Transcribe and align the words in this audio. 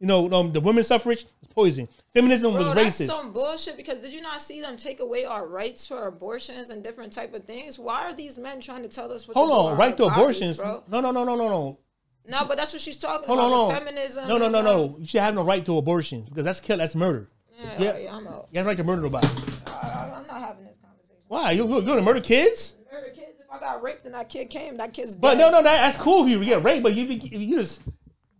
you 0.00 0.06
know, 0.06 0.30
um, 0.32 0.52
the 0.52 0.60
women's 0.60 0.86
suffrage 0.88 1.24
was 1.40 1.48
poison. 1.54 1.86
Feminism 2.14 2.52
Bro, 2.54 2.64
was 2.64 2.74
that's 2.74 3.00
racist. 3.00 3.06
some 3.06 3.32
bullshit. 3.32 3.76
Because 3.76 4.00
did 4.00 4.12
you 4.12 4.20
not 4.22 4.40
see 4.42 4.60
them 4.60 4.76
take 4.76 4.98
away 5.00 5.24
our 5.24 5.46
rights 5.46 5.86
for 5.86 6.06
abortions 6.08 6.70
and 6.70 6.82
different 6.82 7.12
type 7.12 7.32
of 7.34 7.44
things? 7.44 7.78
Why 7.78 8.04
are 8.06 8.12
these 8.14 8.36
men 8.38 8.60
trying 8.60 8.82
to 8.82 8.88
tell 8.88 9.12
us 9.12 9.28
what? 9.28 9.36
Hold 9.36 9.50
on, 9.52 9.78
right 9.78 9.96
to 9.96 10.04
bodies, 10.06 10.16
abortions. 10.18 10.56
bro? 10.58 10.82
No, 10.88 11.00
no, 11.00 11.10
no, 11.12 11.22
no, 11.24 11.36
no, 11.36 11.48
no. 11.48 11.78
No, 12.26 12.44
but 12.44 12.56
that's 12.56 12.72
what 12.72 12.82
she's 12.82 12.98
talking 12.98 13.26
Hold 13.26 13.38
about. 13.38 13.52
on, 13.52 13.68
no. 13.68 13.74
feminism. 13.78 14.28
No, 14.28 14.36
no, 14.36 14.48
no, 14.48 14.60
no. 14.62 14.96
You 14.98 15.06
should 15.06 15.20
have 15.20 15.34
no 15.34 15.42
right 15.44 15.64
to 15.64 15.78
abortions 15.78 16.28
because 16.28 16.44
that's 16.44 16.60
kill. 16.60 16.76
That's 16.78 16.94
murder. 16.96 17.28
Yeah, 17.58 17.74
Yeah. 17.78 17.98
yeah, 17.98 18.14
I'm 18.16 18.26
out. 18.26 18.48
You 18.52 18.58
have 18.58 18.66
no 18.66 18.70
right 18.70 18.76
to 18.76 18.84
murder 18.84 19.02
nobody. 19.02 19.26
I, 19.66 20.12
I'm 20.16 20.26
not 20.26 20.40
having 20.40 20.64
this 20.64 20.76
conversation. 20.78 21.16
Why? 21.28 21.50
You 21.52 21.66
you 21.76 21.82
gonna 21.82 22.02
murder 22.02 22.20
kids? 22.20 22.76
Murder 22.92 23.08
kids. 23.14 23.40
If 23.40 23.46
I 23.50 23.58
got 23.58 23.82
raped 23.82 24.04
and 24.06 24.14
that 24.14 24.28
kid 24.28 24.48
came, 24.50 24.76
that 24.76 24.92
kid's 24.92 25.14
dead. 25.14 25.20
But 25.22 25.38
no, 25.38 25.50
no, 25.50 25.62
that, 25.62 25.82
that's 25.82 25.96
cool 25.96 26.24
if 26.24 26.30
you 26.30 26.44
get 26.44 26.62
raped. 26.62 26.82
But 26.82 26.94
you, 26.94 27.04
you 27.04 27.56
just 27.58 27.80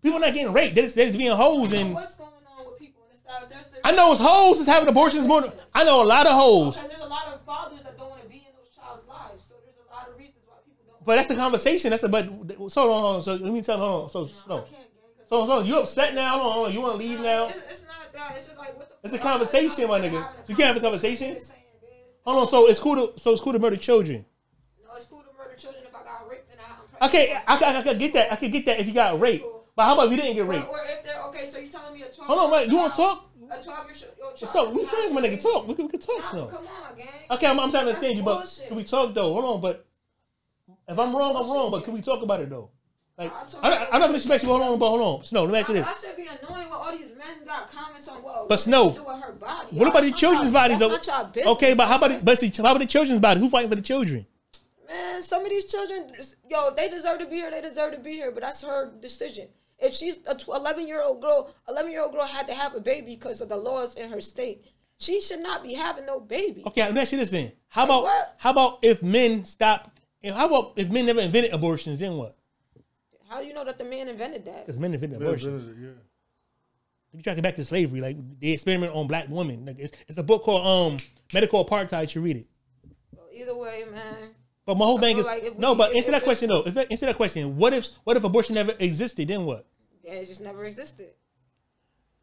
people 0.03 0.19
not 0.21 0.32
getting 0.35 0.53
raped. 0.53 0.75
They're 0.75 0.85
just, 0.85 0.95
they're 0.96 1.07
just 1.07 1.19
being 1.19 1.30
hoes 1.37 1.73
and. 1.73 1.95
What's 1.95 2.14
going 2.17 2.30
on 2.59 2.67
with 2.67 2.79
people 2.79 3.03
in 3.05 3.11
this 3.12 3.21
style? 3.21 3.46
There's 3.49 3.67
the, 3.68 3.86
I 3.86 3.93
know 3.93 4.13
it's 4.13 4.21
hoes 4.21 4.59
that's 4.59 4.68
having 4.68 4.89
abortions 4.89 5.26
more. 5.26 5.43
than- 5.43 5.53
I 5.75 5.85
know 5.85 6.03
a 6.03 6.04
lot 6.04 6.26
of 6.26 6.32
hoes. 6.32 6.81
And 6.81 6.90
there's 6.90 7.00
a 7.03 7.07
lot 7.07 7.26
of 7.29 7.40
fathers 7.43 7.82
that 7.85 7.96
don't 7.99 8.11
want 8.11 8.23
to 8.23 8.29
be 8.29 8.36
in 8.49 8.54
those 8.57 8.75
child's 8.75 9.07
lives. 9.09 9.45
So 9.45 9.54
there's 9.64 9.76
a 9.86 9.95
lot 9.95 10.09
of 10.09 10.18
reasons 10.18 10.43
why 10.46 10.57
people 10.64 10.85
don't. 10.86 11.04
But 11.04 11.17
that's 11.17 11.29
the 11.29 11.36
conversation. 11.36 11.90
That's 11.90 12.03
the 12.03 12.09
but. 12.09 12.25
So 12.26 12.81
hold 12.82 12.93
on, 12.93 13.00
hold 13.03 13.17
on. 13.17 13.23
So 13.23 13.35
let 13.36 13.53
me 13.53 13.63
tell. 13.63 13.79
Hold 13.79 14.03
on. 14.04 14.09
So 14.11 14.29
no. 14.49 14.64
So 15.29 15.46
so 15.46 15.61
you 15.61 15.79
upset 15.79 16.14
now? 16.14 16.32
Hold 16.39 16.46
on, 16.46 16.53
hold 16.53 16.67
on. 16.68 16.75
You 16.75 16.81
want 16.81 16.93
to 17.01 17.07
leave 17.07 17.21
now? 17.21 17.46
It's, 17.48 17.57
it's 17.71 17.82
not 17.87 18.12
that. 18.12 18.32
It's 18.37 18.46
just 18.46 18.59
like 18.59 18.76
what 18.76 18.89
the. 18.89 18.96
It's 19.04 19.14
a 19.14 19.18
conversation, 19.18 19.87
my 19.89 20.01
nigga. 20.01 20.26
You 20.48 20.57
can't 20.57 20.68
have 20.68 20.76
a 20.76 20.81
conversation? 20.81 21.32
It's 21.32 21.46
saying 21.46 21.61
this. 21.81 21.90
Hold 22.25 22.39
on. 22.39 22.48
So 22.48 22.67
it's 22.68 22.81
cool 22.81 22.96
to 23.12 23.18
so 23.21 23.31
it's 23.31 23.40
cool 23.40 23.53
to 23.53 23.59
murder 23.61 23.76
children. 23.76 24.25
No, 24.85 24.95
it's 24.96 25.07
cool 25.07 25.21
to 25.21 25.29
murder 25.39 25.54
children 25.57 25.85
if 25.87 25.95
I 25.95 26.03
got 26.03 26.29
raped 26.29 26.51
and 26.51 26.61
I- 26.61 26.64
I'm 27.03 27.09
Okay, 27.09 27.26
pregnant. 27.46 27.62
I, 27.62 27.75
I, 27.75 27.79
I 27.79 27.82
could 27.82 27.98
get 28.01 28.12
that. 28.14 28.32
I 28.32 28.37
could 28.37 28.51
get 28.53 28.64
that 28.67 28.81
if 28.81 28.89
you 28.89 28.93
got 28.93 29.21
raped. 29.21 29.45
But 29.77 29.85
how 29.87 29.95
about 29.95 30.11
you 30.11 30.17
didn't 30.17 30.35
get 30.35 30.43
Or, 30.43 30.51
raped? 30.51 30.69
or 30.69 30.81
if 30.85 31.05
they're 31.05 31.23
okay, 31.25 31.47
so 31.47 31.59
you're 31.59 31.71
telling 31.71 31.95
me 31.95 32.03
a 32.03 32.11
12 32.11 32.27
Hold 32.27 32.39
on, 32.39 32.51
wait. 32.51 32.69
You 32.69 32.77
want 32.77 32.92
to 32.92 32.97
talk? 32.97 33.27
A 33.51 33.62
twelve-year-old 33.62 34.37
child. 34.37 34.53
So 34.53 34.70
we 34.70 34.84
friends, 34.84 35.12
my 35.12 35.20
nigga. 35.20 35.41
Talk. 35.43 35.67
We 35.67 35.75
can, 35.75 35.87
we 35.87 35.91
can 35.91 35.99
talk 35.99 36.25
snow. 36.25 36.47
Come 36.47 36.67
on, 36.69 36.97
gang. 36.97 37.09
Okay, 37.33 37.47
I'm, 37.49 37.59
I'm 37.59 37.71
trying 37.71 37.85
to 37.85 37.89
understand 37.89 38.17
you, 38.17 38.23
but 38.23 38.62
can 38.69 38.77
we 38.77 38.85
talk 38.85 39.12
though? 39.12 39.33
Hold 39.33 39.45
on, 39.45 39.61
but 39.61 39.87
if 40.87 40.97
I'm 40.97 41.15
wrong, 41.17 41.35
I'm 41.35 41.51
wrong. 41.51 41.71
But 41.73 41.83
can 41.83 41.93
we 41.93 42.01
talk 42.01 42.23
about 42.23 42.41
it 42.41 42.49
though? 42.49 42.71
Like, 43.19 43.33
I. 43.61 43.87
I'm 43.87 44.01
not 44.01 44.07
gonna 44.07 44.12
disrespect 44.12 44.45
you. 44.45 44.51
Hold 44.51 44.62
on, 44.62 44.79
but 44.79 44.89
hold 44.89 45.03
on. 45.03 45.25
Snow, 45.25 45.45
let 45.45 45.53
me 45.53 45.59
ask 45.59 45.69
you 45.69 45.75
I, 45.75 45.79
this. 45.79 45.89
I 45.89 46.07
should 46.09 46.17
be 46.17 46.23
annoying 46.23 46.71
when 46.71 46.79
all 46.79 46.97
these 46.97 47.11
men 47.19 47.45
got 47.45 47.73
comments 47.73 48.07
on 48.07 48.23
what. 48.23 48.49
But 48.49 48.57
Snow, 48.59 48.93
do 48.93 49.05
with 49.05 49.21
her 49.21 49.33
body. 49.33 49.77
What 49.77 49.89
about 49.89 50.05
the 50.05 50.12
children's 50.12 50.53
bodies? 50.53 50.79
Though? 50.79 50.89
not 50.89 51.07
y'all 51.07 51.25
business. 51.25 51.53
Okay, 51.55 51.75
but 51.75 51.89
how 51.89 51.97
about 51.97 52.11
the, 52.12 52.21
but 52.23 52.39
see, 52.39 52.51
how 52.57 52.62
about 52.62 52.79
the 52.79 52.87
children's 52.87 53.21
bodies? 53.21 53.43
Who 53.43 53.49
fighting 53.51 53.69
for 53.69 53.77
the 53.77 53.83
children? 53.83 54.27
Man, 54.89 55.23
some 55.23 55.45
of 55.45 55.51
these 55.51 55.65
children, 55.65 56.12
yo, 56.49 56.69
if 56.69 56.77
they 56.77 56.89
deserve 56.89 57.19
to 57.19 57.27
be 57.27 57.37
here. 57.37 57.51
They 57.51 57.61
deserve 57.61 57.95
to 57.95 57.99
be 57.99 58.12
here. 58.12 58.31
But 58.31 58.43
that's 58.43 58.62
her 58.62 58.91
decision. 59.01 59.49
If 59.81 59.95
she's 59.95 60.19
a 60.27 60.36
11 60.48 60.86
year 60.86 61.03
old 61.03 61.20
girl, 61.23 61.55
11 61.69 61.91
year 61.91 62.03
old 62.03 62.12
girl 62.12 62.27
had 62.27 62.47
to 62.48 62.55
have 62.55 62.75
a 62.75 62.81
baby 62.81 63.14
because 63.14 63.41
of 63.41 63.48
the 63.48 63.56
laws 63.56 63.95
in 63.95 64.11
her 64.11 64.20
state. 64.20 64.64
She 64.98 65.20
should 65.20 65.41
not 65.41 65.62
be 65.62 65.72
having 65.72 66.05
no 66.05 66.20
baby. 66.20 66.62
Okay, 66.67 66.83
let 66.83 66.95
me 66.95 67.00
ask 67.00 67.12
you 67.12 67.19
this 67.19 67.31
then. 67.31 67.53
How 67.69 67.84
about 67.84 68.03
what? 68.03 68.34
how 68.39 68.50
about 68.50 68.78
if 68.83 69.03
men 69.03 69.45
stop? 69.45 69.91
if- 70.22 70.34
How 70.34 70.47
about 70.47 70.75
if 70.77 70.91
men 70.91 71.06
never 71.06 71.20
invented 71.20 71.53
abortions? 71.55 71.98
Then 71.98 72.17
what? 72.17 72.37
How 73.28 73.41
do 73.41 73.47
you 73.47 73.55
know 73.55 73.64
that 73.64 73.78
the 73.78 73.84
man 73.84 74.09
invented 74.09 74.45
that? 74.45 74.67
Because 74.67 74.78
men 74.78 74.92
invented 74.92 75.22
abortions. 75.22 75.67
Yeah. 75.81 75.89
You 77.12 77.22
track 77.22 77.39
it 77.39 77.42
back 77.42 77.56
to 77.56 77.65
slavery, 77.65 78.00
like 78.00 78.17
the 78.39 78.53
experiment 78.53 78.92
on 78.94 79.06
black 79.06 79.28
women. 79.28 79.65
Like 79.65 79.78
it's, 79.78 79.92
it's 80.06 80.19
a 80.19 80.22
book 80.22 80.42
called 80.42 80.67
um 80.67 80.98
Medical 81.33 81.65
Apartheid. 81.65 82.03
You 82.03 82.09
should 82.09 82.22
read 82.22 82.37
it. 82.37 82.47
Well, 83.17 83.27
either 83.33 83.56
way, 83.56 83.84
man. 83.91 84.34
But 84.71 84.77
my 84.77 84.85
whole 84.85 84.99
thing 85.01 85.19
is 85.19 85.27
like 85.27 85.59
no. 85.59 85.73
we- 85.73 85.79
But 85.79 85.97
answer 85.97 86.13
that 86.13 86.23
question 86.23 86.49
though. 86.49 86.63
If 86.63 86.77
answer 86.77 87.07
that 87.07 87.17
question, 87.17 87.57
what 87.57 87.73
if 87.75 87.89
what 88.05 88.17
if 88.17 88.23
abortion 88.23 88.55
never 88.55 88.73
existed? 88.79 89.27
Then 89.27 89.45
what? 89.45 89.67
Yeah, 90.05 90.12
it 90.12 90.27
just 90.27 90.41
never 90.41 90.65
existed. 90.65 91.09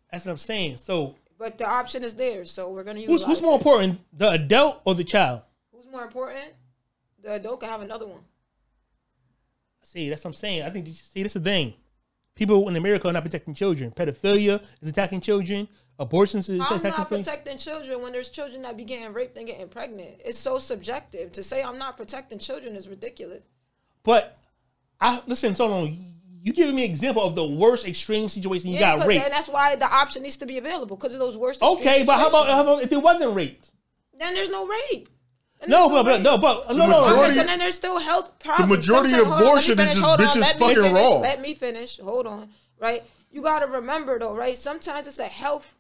That's 0.10 0.26
what 0.26 0.32
I'm 0.32 0.38
saying. 0.38 0.78
So 0.78 1.16
But 1.38 1.58
the 1.58 1.68
option 1.68 2.06
is 2.06 2.14
there, 2.16 2.46
so 2.46 2.72
we're 2.72 2.86
gonna 2.86 3.00
use. 3.00 3.10
who's 3.10 3.24
who's 3.26 3.42
more 3.42 3.56
important, 3.58 4.00
the 4.14 4.30
adult 4.30 4.80
or 4.86 4.96
the 4.96 5.04
child? 5.04 5.42
Who's 5.74 5.88
more 5.92 6.04
important? 6.06 6.54
The 7.22 7.34
adult 7.34 7.60
can 7.60 7.68
have 7.68 7.82
another 7.82 8.08
one. 8.08 8.22
See, 9.84 10.08
that's 10.10 10.24
what 10.24 10.30
I'm 10.30 10.34
saying. 10.36 10.62
I 10.62 10.70
think 10.70 10.88
see, 10.88 11.24
this 11.24 11.36
is 11.36 11.44
the 11.44 11.50
thing. 11.50 11.74
People 12.34 12.70
in 12.70 12.78
America 12.78 13.10
are 13.10 13.14
not 13.14 13.24
protecting 13.24 13.56
children. 13.56 13.92
Pedophilia 13.92 14.64
is 14.82 14.88
attacking 14.88 15.20
children. 15.20 15.68
Abortions 16.00 16.48
is 16.50 16.60
I'm 16.60 16.66
attacking 16.78 16.92
not 16.92 17.10
protecting 17.10 17.58
children 17.58 18.02
when 18.04 18.12
there's 18.12 18.30
children 18.30 18.62
that 18.62 18.78
be 18.78 18.84
getting 18.84 19.12
raped 19.14 19.36
and 19.38 19.48
getting 19.48 19.68
pregnant. 19.68 20.22
It's 20.24 20.38
so 20.38 20.60
subjective. 20.60 21.32
To 21.32 21.44
say 21.44 21.64
I'm 21.64 21.80
not 21.80 21.98
protecting 21.98 22.38
children 22.38 22.76
is 22.76 22.88
ridiculous. 22.88 23.44
But 24.04 24.38
I 25.02 25.22
listen. 25.26 25.56
So 25.56 25.68
long. 25.68 25.98
You 26.40 26.54
giving 26.54 26.76
me 26.76 26.86
an 26.86 26.92
example 26.92 27.24
of 27.24 27.36
the 27.36 27.46
worst 27.46 27.86
extreme 27.86 28.30
situation 28.30 28.70
you 28.70 28.78
Yeah, 28.80 28.96
got 28.98 29.08
raped. 29.08 29.26
and 29.26 29.34
that's 29.34 29.50
why 29.50 29.76
the 29.76 29.86
option 29.86 30.22
needs 30.24 30.38
to 30.38 30.46
be 30.46 30.58
available 30.60 30.96
because 30.96 31.14
of 31.14 31.20
those 31.20 31.36
worst. 31.36 31.62
extreme 31.62 31.78
Okay, 31.80 32.04
but 32.06 32.18
how 32.20 32.30
about, 32.30 32.48
how 32.48 32.62
about 32.62 32.84
if 32.84 32.90
there 32.90 33.00
wasn't 33.00 33.36
raped? 33.36 33.72
then 34.18 34.34
there's 34.34 34.50
no 34.50 34.66
rape. 34.68 35.10
Then 35.60 35.70
No, 35.72 35.90
there's 35.90 36.04
but, 36.04 36.04
but 36.04 36.22
no, 36.22 36.38
but 36.38 36.70
no, 36.70 36.86
no, 36.86 36.88
no. 37.06 37.24
Okay, 37.24 37.34
so 37.36 37.44
then 37.44 37.60
there's 37.60 37.76
still 37.76 38.00
health 38.00 38.38
problems. 38.40 38.70
The 38.72 38.78
majority 38.78 39.10
Sometimes- 39.10 39.34
of 39.34 39.40
hold 39.40 39.42
on, 39.42 39.56
let 39.56 39.66
me 39.68 39.74
abortion 39.74 39.80
is 39.80 39.88
just 39.88 40.02
hold 40.02 40.20
bitches 40.20 40.42
let 40.42 40.56
fucking 40.58 40.76
finish, 40.76 40.94
raw. 40.94 41.10
Let 41.20 41.42
me 41.42 41.54
finish. 41.56 42.00
Hold 42.00 42.28
on. 42.28 42.50
Right? 42.80 43.04
You 43.32 43.42
got 43.42 43.60
to 43.60 43.66
remember 43.68 44.18
though, 44.20 44.36
right? 44.36 44.56
Sometimes 44.56 45.08
it's 45.08 45.20
a 45.20 45.26
health 45.26 45.74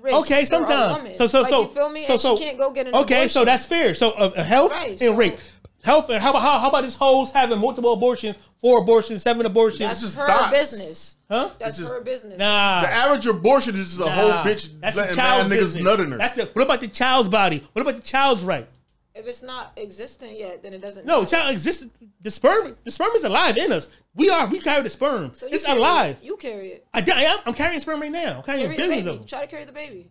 risk. 0.00 0.16
Okay, 0.22 0.44
sometimes. 0.44 0.98
woman. 1.00 1.14
So, 1.14 1.26
so, 1.26 1.40
Like, 1.42 1.50
so, 1.50 1.62
you 1.62 1.68
feel 1.68 1.90
me? 1.90 2.04
so, 2.04 2.12
and 2.12 2.20
so, 2.20 2.36
she 2.36 2.44
can't 2.44 2.58
go 2.58 2.70
get 2.72 2.86
an 2.86 2.94
Okay, 2.94 3.28
so 3.28 3.44
that's 3.44 3.64
fair. 3.64 3.94
So, 3.94 4.10
uh, 4.12 4.32
uh, 4.36 4.42
health 4.42 4.72
Right, 4.72 4.90
and 4.90 4.98
so- 4.98 5.14
rape, 5.14 5.38
health 5.82 6.10
and 6.10 6.22
how 6.22 6.30
about 6.30 6.42
how, 6.42 6.58
how 6.58 6.68
about 6.68 6.82
this 6.84 6.96
hoes 6.96 7.30
having 7.32 7.58
multiple 7.58 7.92
abortions, 7.92 8.38
four 8.60 8.80
abortions, 8.82 9.22
seven 9.22 9.46
abortions? 9.46 9.88
that's 9.90 10.00
just 10.00 10.16
her 10.16 10.26
thoughts. 10.26 10.50
business. 10.50 11.16
huh? 11.30 11.50
That's 11.58 11.76
just- 11.78 11.92
her 11.92 12.00
business. 12.02 12.38
Nah, 12.38 12.82
The 12.82 12.92
average 12.92 13.26
abortion 13.26 13.74
is 13.76 13.96
just 13.96 14.00
a 14.00 14.10
whole 14.10 14.30
bitch 14.44 14.68
That's 14.80 14.94
the 14.96 15.02
letting 15.02 15.16
child's 15.16 15.48
mad 15.48 15.58
niggas 15.58 15.60
business. 15.62 15.84
nut 15.84 16.00
in 16.00 16.10
her. 16.12 16.18
That's 16.18 16.36
the, 16.36 16.46
what 16.52 16.62
about 16.62 16.80
the 16.80 16.88
child's 16.88 17.28
body? 17.28 17.62
What 17.72 17.82
about 17.82 17.96
the 17.96 18.02
child's 18.02 18.42
right? 18.42 18.66
If 19.14 19.26
it's 19.26 19.42
not 19.42 19.72
existent 19.76 20.38
yet, 20.38 20.62
then 20.62 20.72
it 20.72 20.80
doesn't. 20.80 21.04
No, 21.04 21.20
matter. 21.20 21.36
child 21.36 21.50
exists. 21.50 21.88
The 22.20 22.30
sperm, 22.30 22.76
the 22.84 22.92
sperm 22.92 23.10
is 23.16 23.24
alive 23.24 23.56
in 23.56 23.72
us. 23.72 23.88
We 24.14 24.30
are. 24.30 24.46
We 24.46 24.60
carry 24.60 24.82
the 24.82 24.90
sperm. 24.90 25.32
So 25.34 25.46
it's 25.50 25.64
carry 25.66 25.78
alive. 25.78 26.20
You 26.22 26.36
carry 26.36 26.68
it. 26.68 26.86
I, 26.94 27.04
I 27.12 27.22
am. 27.24 27.38
I'm 27.44 27.54
carrying 27.54 27.80
sperm 27.80 28.00
right 28.00 28.12
now. 28.12 28.38
I'm 28.38 28.42
carrying 28.44 28.66
Carry 28.66 28.76
the 28.76 28.82
billions 28.82 29.04
baby. 29.04 29.10
of 29.10 29.18
them. 29.18 29.26
Try 29.26 29.40
to 29.40 29.46
carry 29.48 29.64
the 29.64 29.72
baby. 29.72 30.10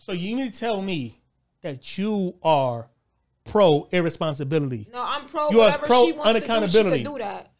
So 0.00 0.10
you 0.10 0.34
mean 0.34 0.50
to 0.50 0.58
tell 0.58 0.82
me 0.82 1.20
that 1.62 1.96
you 1.96 2.34
are 2.42 2.88
pro 3.44 3.88
irresponsibility? 3.92 4.88
No, 4.92 5.00
I'm 5.00 5.26
pro. 5.26 5.50
You 5.50 5.60
are 5.60 5.78
pro 5.78 6.06
she 6.06 6.12
wants 6.12 6.40
to 6.40 6.44
do, 6.44 6.52
unaccountability. 6.52 7.04
do 7.04 7.18
that. 7.18 7.51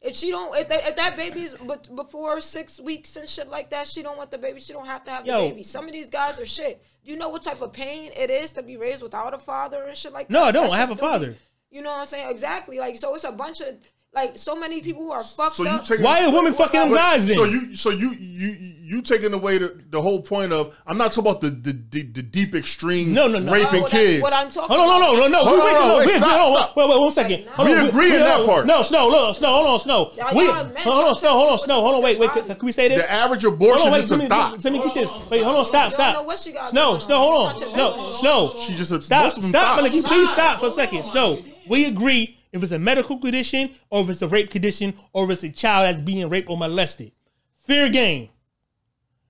If 0.00 0.14
she 0.14 0.30
don't, 0.30 0.56
if, 0.56 0.68
that 0.68 0.86
if 0.86 0.96
that 0.96 1.16
baby's 1.16 1.54
but 1.54 1.94
before 1.94 2.40
six 2.40 2.80
weeks 2.80 3.16
and 3.16 3.28
shit 3.28 3.48
like 3.48 3.70
that, 3.70 3.86
she 3.86 4.02
don't 4.02 4.16
want 4.16 4.30
the 4.30 4.38
baby. 4.38 4.60
She 4.60 4.72
don't 4.72 4.86
have 4.86 5.04
to 5.04 5.10
have 5.10 5.26
Yo. 5.26 5.42
the 5.42 5.50
baby. 5.50 5.62
Some 5.62 5.86
of 5.86 5.92
these 5.92 6.10
guys 6.10 6.40
are 6.40 6.46
shit. 6.46 6.82
You 7.02 7.16
know 7.16 7.28
what 7.28 7.42
type 7.42 7.60
of 7.60 7.72
pain 7.72 8.12
it 8.16 8.30
is 8.30 8.52
to 8.54 8.62
be 8.62 8.76
raised 8.76 9.02
without 9.02 9.34
a 9.34 9.38
father 9.38 9.82
and 9.84 9.96
shit 9.96 10.12
like 10.12 10.30
No, 10.30 10.40
that. 10.40 10.48
I 10.48 10.52
don't. 10.52 10.70
I 10.70 10.76
have 10.76 10.90
a 10.90 10.96
father. 10.96 11.36
You 11.70 11.82
know 11.82 11.90
what 11.90 12.00
I'm 12.00 12.06
saying? 12.06 12.30
Exactly. 12.30 12.78
Like 12.78 12.96
so, 12.96 13.14
it's 13.14 13.24
a 13.24 13.32
bunch 13.32 13.60
of 13.60 13.76
like 14.16 14.38
so 14.38 14.56
many 14.56 14.80
people 14.80 15.02
who 15.02 15.12
are 15.12 15.22
fucked 15.22 15.56
So 15.56 15.64
you 15.64 15.68
up. 15.68 15.84
take 15.84 16.00
Why 16.00 16.24
are 16.24 16.32
women 16.32 16.54
fucking 16.54 16.80
them 16.80 16.94
guys 16.94 17.26
then? 17.26 17.36
So 17.36 17.44
you, 17.44 17.76
so 17.76 17.90
you, 17.90 18.12
you, 18.12 18.48
you 18.82 19.02
taking 19.02 19.34
away 19.34 19.58
the, 19.58 19.78
the 19.90 20.00
whole 20.00 20.22
point 20.22 20.52
of. 20.52 20.74
I'm 20.86 20.96
not 20.96 21.12
talking 21.12 21.30
about 21.30 21.42
the 21.42 21.50
the, 21.50 21.72
the, 21.90 22.02
the 22.02 22.22
deep 22.22 22.54
extreme 22.54 23.12
No, 23.12 23.28
no, 23.28 23.38
no. 23.38 23.52
raping 23.52 23.80
Oh, 23.80 23.80
that's 23.82 23.90
kids. 23.92 24.22
What 24.22 24.32
I'm 24.32 24.48
talking 24.50 24.74
Hold 24.74 24.90
on, 24.90 25.00
no, 25.00 25.12
about. 25.12 25.16
no, 25.16 25.20
no, 25.20 25.28
no. 25.28 25.44
Hold 25.44 25.58
we, 25.58 25.60
on, 25.60 25.66
wait, 25.66 25.74
hold 25.76 25.82
on, 25.82 25.88
no, 25.88 25.96
wait, 25.98 26.06
wait, 26.06 26.16
stop, 26.16 26.48
no, 26.48 26.56
stop. 26.56 26.76
wait, 26.76 26.88
wait, 26.88 27.00
one 27.00 27.10
second. 27.10 27.44
Like, 27.44 27.54
Hold 27.56 27.68
We 27.68 27.74
on, 27.76 27.88
agree 27.88 28.14
in 28.14 28.20
that 28.20 28.46
part. 28.46 28.66
No, 28.66 28.82
Snow, 28.82 29.10
no, 29.10 29.32
Snow, 29.34 29.48
hold 29.52 29.66
on, 29.66 29.80
Snow. 29.80 30.10
Y'all- 30.16 30.34
We, 30.34 30.44
y'all 30.46 30.64
hold 30.64 31.04
on, 31.08 31.14
Snow, 31.14 31.32
hold 31.32 31.50
on, 31.50 31.58
Snow, 31.58 31.80
hold 31.82 31.94
on, 31.96 32.02
wait, 32.02 32.18
wait. 32.18 32.32
Can, 32.32 32.46
can 32.46 32.64
we 32.66 32.72
say 32.72 32.88
this? 32.88 33.02
The 33.04 33.12
average 33.12 33.42
Hold 33.42 33.54
abortion 33.54 33.86
on, 33.88 33.92
wait. 33.92 34.04
is 34.04 34.10
Let 34.10 34.20
a 34.20 34.22
me, 34.22 34.28
let 34.64 34.72
me 34.72 34.78
get 34.82 34.94
this. 34.94 35.12
Wait, 35.28 35.42
hold 35.44 35.56
on, 35.56 35.64
stop, 35.66 35.92
Y'all 35.92 35.98
know 35.98 36.12
stop. 36.12 36.26
what 36.26 36.38
she 36.38 36.52
got 36.52 36.68
Snow, 36.68 36.88
going 36.92 37.00
Snow, 37.00 37.16
on. 37.16 37.20
hold 37.20 37.46
on. 37.48 37.52
It's 37.52 37.60
not 37.60 37.70
Snow, 37.94 38.02
your 38.04 38.12
Snow. 38.14 38.54
She 38.64 38.74
just 38.76 38.92
a, 38.92 39.02
Stop, 39.02 39.24
most 39.24 39.36
of 39.36 39.42
them 39.42 39.50
stop, 39.50 39.78
thoughts. 39.80 39.94
Maliki, 39.94 40.04
please 40.06 40.30
stop 40.30 40.60
for 40.60 40.66
a 40.66 40.70
second. 40.70 41.04
Snow, 41.04 41.42
we 41.68 41.84
agree 41.86 42.38
if 42.56 42.62
it's 42.62 42.72
a 42.72 42.78
medical 42.78 43.18
condition 43.18 43.70
or 43.90 44.02
if 44.02 44.10
it's 44.10 44.22
a 44.22 44.28
rape 44.28 44.50
condition 44.50 44.94
or 45.12 45.24
if 45.24 45.30
it's 45.30 45.44
a 45.44 45.50
child 45.50 45.86
that's 45.86 46.00
being 46.02 46.28
raped 46.28 46.48
or 46.50 46.56
molested. 46.56 47.12
Fair 47.60 47.88
game. 47.88 48.30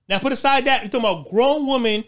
Now 0.09 0.19
put 0.19 0.31
aside 0.31 0.65
that, 0.65 0.81
you're 0.81 0.89
talking 0.89 1.09
about 1.09 1.29
grown 1.29 1.67
women 1.67 2.03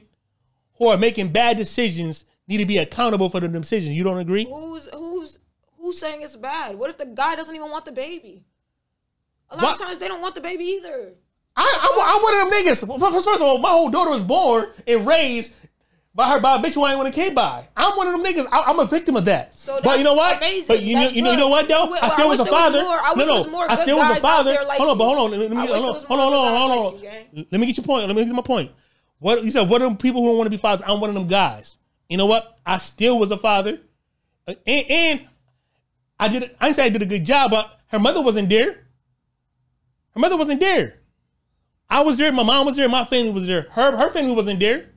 who 0.78 0.88
are 0.88 0.98
making 0.98 1.30
bad 1.32 1.58
decisions 1.58 2.26
need 2.48 2.58
to 2.58 2.66
be 2.66 2.78
accountable 2.78 3.30
for 3.30 3.40
the 3.40 3.48
decisions. 3.48 3.96
You 3.96 4.04
don't 4.04 4.18
agree? 4.20 4.46
Who's 4.46 4.88
who's 4.94 5.40
who's 5.78 6.00
saying 6.00 6.22
it's 6.24 6.36
bad? 6.36 6.78
What 6.78 6.90
if 6.90 6.98
the 6.98 7.06
guy 7.06 7.36
doesn't 7.36 7.54
even 7.56 7.70
want 7.70 7.86
the 7.86 7.92
baby? 7.92 8.46
A 9.50 9.56
lot 9.56 9.64
What? 9.64 9.82
of 9.82 9.88
times 9.88 10.00
they 10.00 10.08
don't 10.08 10.22
want 10.22 10.36
the 10.36 10.42
baby 10.42 10.64
either. 10.66 11.14
I, 11.56 12.16
I'm 12.16 12.24
one 12.24 12.34
of 12.48 12.52
them 12.52 12.60
niggas. 12.88 13.00
First, 13.00 13.26
first 13.26 13.42
of 13.42 13.48
all, 13.48 13.58
my 13.58 13.70
whole 13.70 13.90
daughter 13.90 14.12
was 14.12 14.24
born 14.24 14.70
and 14.88 15.06
raised 15.06 15.56
by 16.20 16.30
her 16.30 16.40
by 16.42 16.58
a 16.58 16.60
bitch 16.60 16.74
who 16.74 16.84
I 16.84 16.90
ain't 16.90 17.00
want 17.00 17.14
to 17.14 17.18
kid 17.18 17.34
by. 17.34 17.66
I'm 17.78 17.96
one 17.96 18.08
of 18.08 18.12
them 18.14 18.24
niggas. 18.26 18.46
I, 18.52 18.64
I'm 18.64 18.78
a 18.78 18.86
victim 18.86 19.16
of 19.16 19.24
that. 19.24 19.56
So 19.56 19.80
but 19.82 19.98
you 19.98 20.04
know 20.04 20.16
what? 20.16 20.36
amazing. 20.36 20.66
But 20.68 20.84
you 20.84 20.96
know, 20.96 21.08
you 21.08 21.22
know, 21.22 21.32
you 21.32 21.38
know 21.38 21.48
what 21.48 21.70
though? 21.70 21.90
Well, 21.90 22.00
I 22.04 22.10
still 22.10 22.26
I 22.26 22.28
was 22.28 22.40
a 22.42 22.44
was 22.44 22.52
father. 22.52 22.82
more- 22.82 23.00
I 23.00 23.14
no, 23.16 23.26
no, 23.26 23.66
I 23.70 23.76
still 23.76 23.98
was 23.98 24.18
a 24.18 24.20
father. 24.20 24.66
like 24.68 24.78
hold 24.78 24.90
on, 24.90 24.98
but 24.98 25.06
hold 25.06 25.34
on. 25.34 25.40
Let 25.40 25.50
me, 25.50 25.56
hold 25.56 25.70
on, 25.72 25.94
was 25.94 26.04
hold 26.04 26.20
on, 26.20 26.34
hold 26.34 26.46
on, 26.46 26.70
hold 26.70 27.04
on. 27.06 27.46
Let 27.50 27.62
me 27.62 27.68
get 27.68 27.78
your 27.78 27.86
point. 27.86 28.06
Let 28.06 28.18
me 28.18 28.26
get 28.26 28.36
my 28.36 28.42
point. 28.42 28.70
What 29.20 29.46
you 29.46 29.52
said? 29.52 29.70
What 29.70 29.82
are 29.82 29.86
them 29.88 29.96
people 29.96 30.20
who 30.22 30.28
don't 30.28 30.38
want 30.38 30.48
to 30.48 30.52
be 30.52 30.58
fathers? 30.58 30.86
I'm 30.86 31.00
one 31.00 31.10
of 31.10 31.16
them 31.16 31.28
guys. 31.28 31.78
You 32.10 32.18
know 32.18 32.26
what? 32.26 32.60
I 32.66 32.80
still 32.80 33.18
was 33.18 33.32
a 33.32 33.38
father, 33.38 33.80
and, 34.46 34.58
and 34.68 35.28
I 36.20 36.28
did. 36.28 36.52
I 36.60 36.66
didn't 36.66 36.76
say 36.76 36.84
I 36.84 36.90
did 36.90 37.02
a 37.02 37.06
good 37.06 37.26
job, 37.26 37.52
but 37.52 37.80
her 37.88 38.00
mother 38.00 38.22
wasn't 38.22 38.50
there. 38.50 38.88
Her 40.12 40.20
mother 40.20 40.36
wasn't 40.36 40.60
there. 40.60 40.96
I 41.90 42.04
was 42.04 42.18
there. 42.18 42.34
My 42.34 42.44
mom 42.44 42.66
was 42.66 42.76
there. 42.76 42.90
My 42.90 43.06
family 43.06 43.32
was 43.32 43.48
there. 43.48 43.68
Her 43.72 43.96
her 43.96 44.10
family 44.10 44.36
wasn't 44.36 44.60
there. 44.60 44.90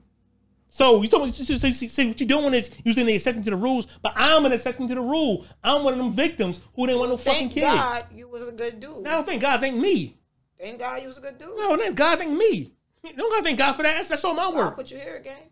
So 0.75 1.03
you 1.03 1.09
told 1.09 1.27
me, 1.27 1.33
see, 1.33 1.45
see, 1.45 1.87
see, 1.87 2.09
what 2.09 2.19
you're 2.19 2.27
doing 2.27 2.55
is 2.55 2.71
you're 2.83 2.95
saying 2.95 3.07
they 3.07 3.17
accepting 3.17 3.43
to 3.43 3.51
the 3.51 3.57
rules, 3.57 3.87
but 4.03 4.15
I'm 4.17 4.47
an 4.47 4.53
exception 4.53 4.89
to 4.89 4.95
the 4.95 5.03
rule. 5.03 5.45
I'm 5.63 5.85
one 5.85 5.93
of 5.93 5.99
them 5.99 6.15
victims 6.15 6.61
who 6.75 6.87
didn't 6.87 6.99
want 6.99 7.11
no 7.11 7.19
fucking 7.19 7.51
Thank 7.51 7.53
kid. 7.53 7.65
God 7.65 8.07
you 8.11 8.27
was 8.27 8.49
a 8.49 8.53
good 8.53 8.81
dude. 8.81 9.07
I 9.07 9.11
don't 9.11 9.27
think 9.27 9.43
God 9.43 9.61
thank 9.61 9.77
me. 9.77 10.17
Thank 10.59 10.79
God 10.79 11.03
you 11.03 11.09
was 11.09 11.19
a 11.19 11.21
good 11.21 11.37
dude. 11.37 11.59
No, 11.59 11.77
then 11.77 11.93
God 11.93 12.19
thank 12.19 12.33
me. 12.33 12.73
You 13.05 13.13
don't 13.15 13.31
gotta 13.31 13.43
thank 13.43 13.59
God 13.59 13.75
for 13.75 13.83
that. 13.83 13.97
That's, 13.97 14.09
that's 14.09 14.25
all 14.25 14.33
my 14.33 14.45
I'll 14.45 14.55
work. 14.55 14.77
put 14.77 14.91
you 14.91 14.97
here 14.97 15.17
again. 15.17 15.43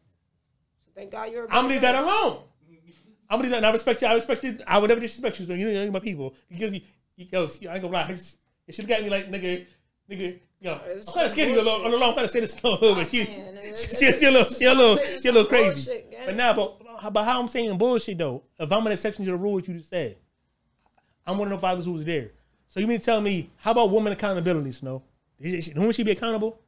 So 0.86 0.90
thank 0.96 1.12
God 1.12 1.30
you're. 1.30 1.44
a 1.44 1.48
I'm 1.48 1.64
gonna 1.64 1.68
leave 1.68 1.82
that 1.82 1.96
alone. 1.96 2.38
I'm 3.28 3.36
gonna 3.36 3.42
leave 3.42 3.50
that. 3.50 3.56
And 3.58 3.66
I 3.66 3.72
respect 3.72 4.00
you. 4.00 4.08
I 4.08 4.14
respect 4.14 4.42
you. 4.42 4.58
I 4.66 4.78
would 4.78 4.88
never 4.88 5.02
disrespect 5.02 5.38
you. 5.38 5.44
So 5.44 5.52
you 5.52 5.66
know, 5.66 5.82
you're 5.82 5.92
my 5.92 5.98
people. 5.98 6.34
Because 6.48 6.72
you, 6.72 6.80
you, 7.16 7.26
yo, 7.30 7.42
I 7.42 7.74
ain't 7.74 7.82
gonna 7.82 7.88
lie. 7.88 8.08
You 8.66 8.72
should 8.72 8.88
have 8.88 8.98
got 8.98 9.02
me 9.02 9.10
like 9.10 9.30
nigga, 9.30 9.66
nigga. 10.10 10.38
Yo, 10.62 10.72
I'm 10.74 10.80
kind 10.80 11.26
of 11.26 11.30
scared 11.30 11.48
of 11.48 11.54
you 11.54 11.60
a 11.60 11.62
little, 11.62 11.64
bullshit. 11.64 11.84
on 11.86 11.90
the 11.90 11.96
long. 11.96 12.08
I'm 12.10 12.14
kind 12.16 12.24
of 12.26 12.30
say 12.30 12.40
this 12.40 12.60
a 12.62 12.68
little 12.68 12.94
bit. 12.94 13.08
She, 13.08 13.24
she, 13.24 14.12
she, 14.12 14.26
a 14.26 14.30
little, 14.30 14.44
she 14.44 14.64
a 14.66 14.74
little, 14.74 14.96
she 14.98 15.28
a 15.28 15.32
little 15.32 15.46
crazy. 15.48 15.90
bullshit. 15.90 16.26
But 16.26 16.36
now, 16.36 16.52
but 16.52 17.12
but 17.14 17.24
how 17.24 17.40
I'm 17.40 17.48
saying 17.48 17.78
bullshit 17.78 18.18
though. 18.18 18.42
If 18.58 18.70
I'm 18.70 18.86
an 18.86 18.92
exception 18.92 19.24
to 19.24 19.30
the 19.30 19.36
rule, 19.38 19.54
what 19.54 19.66
you 19.68 19.74
just 19.74 19.88
said, 19.88 20.16
I'm 21.26 21.38
one 21.38 21.50
of 21.50 21.58
the 21.58 21.62
fathers 21.62 21.86
who 21.86 21.92
was 21.92 22.04
there. 22.04 22.32
So 22.68 22.78
you 22.78 22.86
mean 22.86 22.98
to 22.98 23.04
tell 23.04 23.20
me 23.20 23.50
how 23.56 23.70
about 23.70 23.90
woman 23.90 24.12
accountability, 24.12 24.72
Snow? 24.72 25.02
Is 25.38 25.64
she- 25.64 26.02
be 26.02 26.10
accountable. 26.10 26.60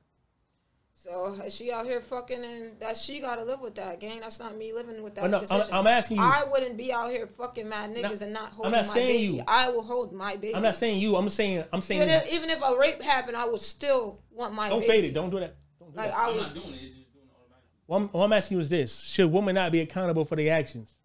So 1.02 1.37
she 1.49 1.72
out 1.72 1.84
here 1.84 2.00
fucking, 2.00 2.44
and 2.44 2.78
that 2.78 2.96
she 2.96 3.19
gotta 3.19 3.43
live 3.43 3.60
with 3.60 3.75
that, 3.75 3.99
gang. 3.99 4.20
That's 4.20 4.38
not 4.38 4.56
me 4.56 4.72
living 4.72 5.02
with 5.02 5.16
that 5.16 5.22
But 5.22 5.31
no, 5.32 5.37
I'm- 5.38 5.46
decision. 5.46 5.75
I'm 5.75 5.87
asking 5.88 6.19
you- 6.19 6.22
I 6.22 6.44
wouldn't 6.44 6.76
be 6.76 6.93
out 6.93 7.10
here 7.10 7.26
fucking 7.26 7.69
mad 7.69 7.90
niggas 7.90 8.20
No, 8.20 8.25
and 8.26 8.32
not 8.32 8.52
holding 8.52 8.52
I'm 8.52 8.54
holding 8.54 8.72
not 8.72 8.87
my 8.87 8.94
saying 8.94 9.06
baby. 9.08 9.34
you. 9.38 9.44
I 9.49 9.69
will 9.70 9.82
hold 9.82 10.12
my 10.12 10.37
baby. 10.37 10.54
I'm 10.54 10.62
not 10.62 10.76
saying 10.76 11.00
you. 11.00 11.16
I'm 11.16 11.28
saying 11.28 11.64
I'm 11.72 11.81
saying. 11.82 12.02
even 12.02 12.14
if, 12.14 12.28
even 12.32 12.50
if 12.50 12.62
a 12.62 12.76
rape 12.78 13.02
happened, 13.02 13.37
I 13.37 13.46
would 13.46 13.60
still 13.60 14.20
want 14.31 14.54
my 14.54 14.69
don't 14.69 14.78
baby. 14.78 14.93
fade 14.93 15.04
it. 15.06 15.12
Don't 15.12 15.31
do 15.31 15.40
that. 15.40 15.56
Don't 15.81 15.90
do 15.90 15.96
Like 15.99 16.10
that. 16.10 16.16
I 16.19 16.28
I'm 16.28 16.37
was. 16.37 16.54
not 16.54 16.62
doing 16.62 16.75
it. 16.75 16.82
It's 16.84 16.94
just 16.94 17.12
doing 17.12 17.26
it 17.26 17.32
automatically. 17.37 17.70
What 17.87 17.96
I'm, 17.96 18.08
what 18.10 18.25
I'm 18.26 18.32
asking 18.32 18.56
you 18.58 18.60
is 18.60 18.69
this: 18.69 19.00
Should 19.00 19.32
women 19.32 19.56
not 19.56 19.72
be 19.72 19.81
accountable 19.81 20.25
for 20.25 20.37
their 20.37 20.55
actions? 20.56 20.98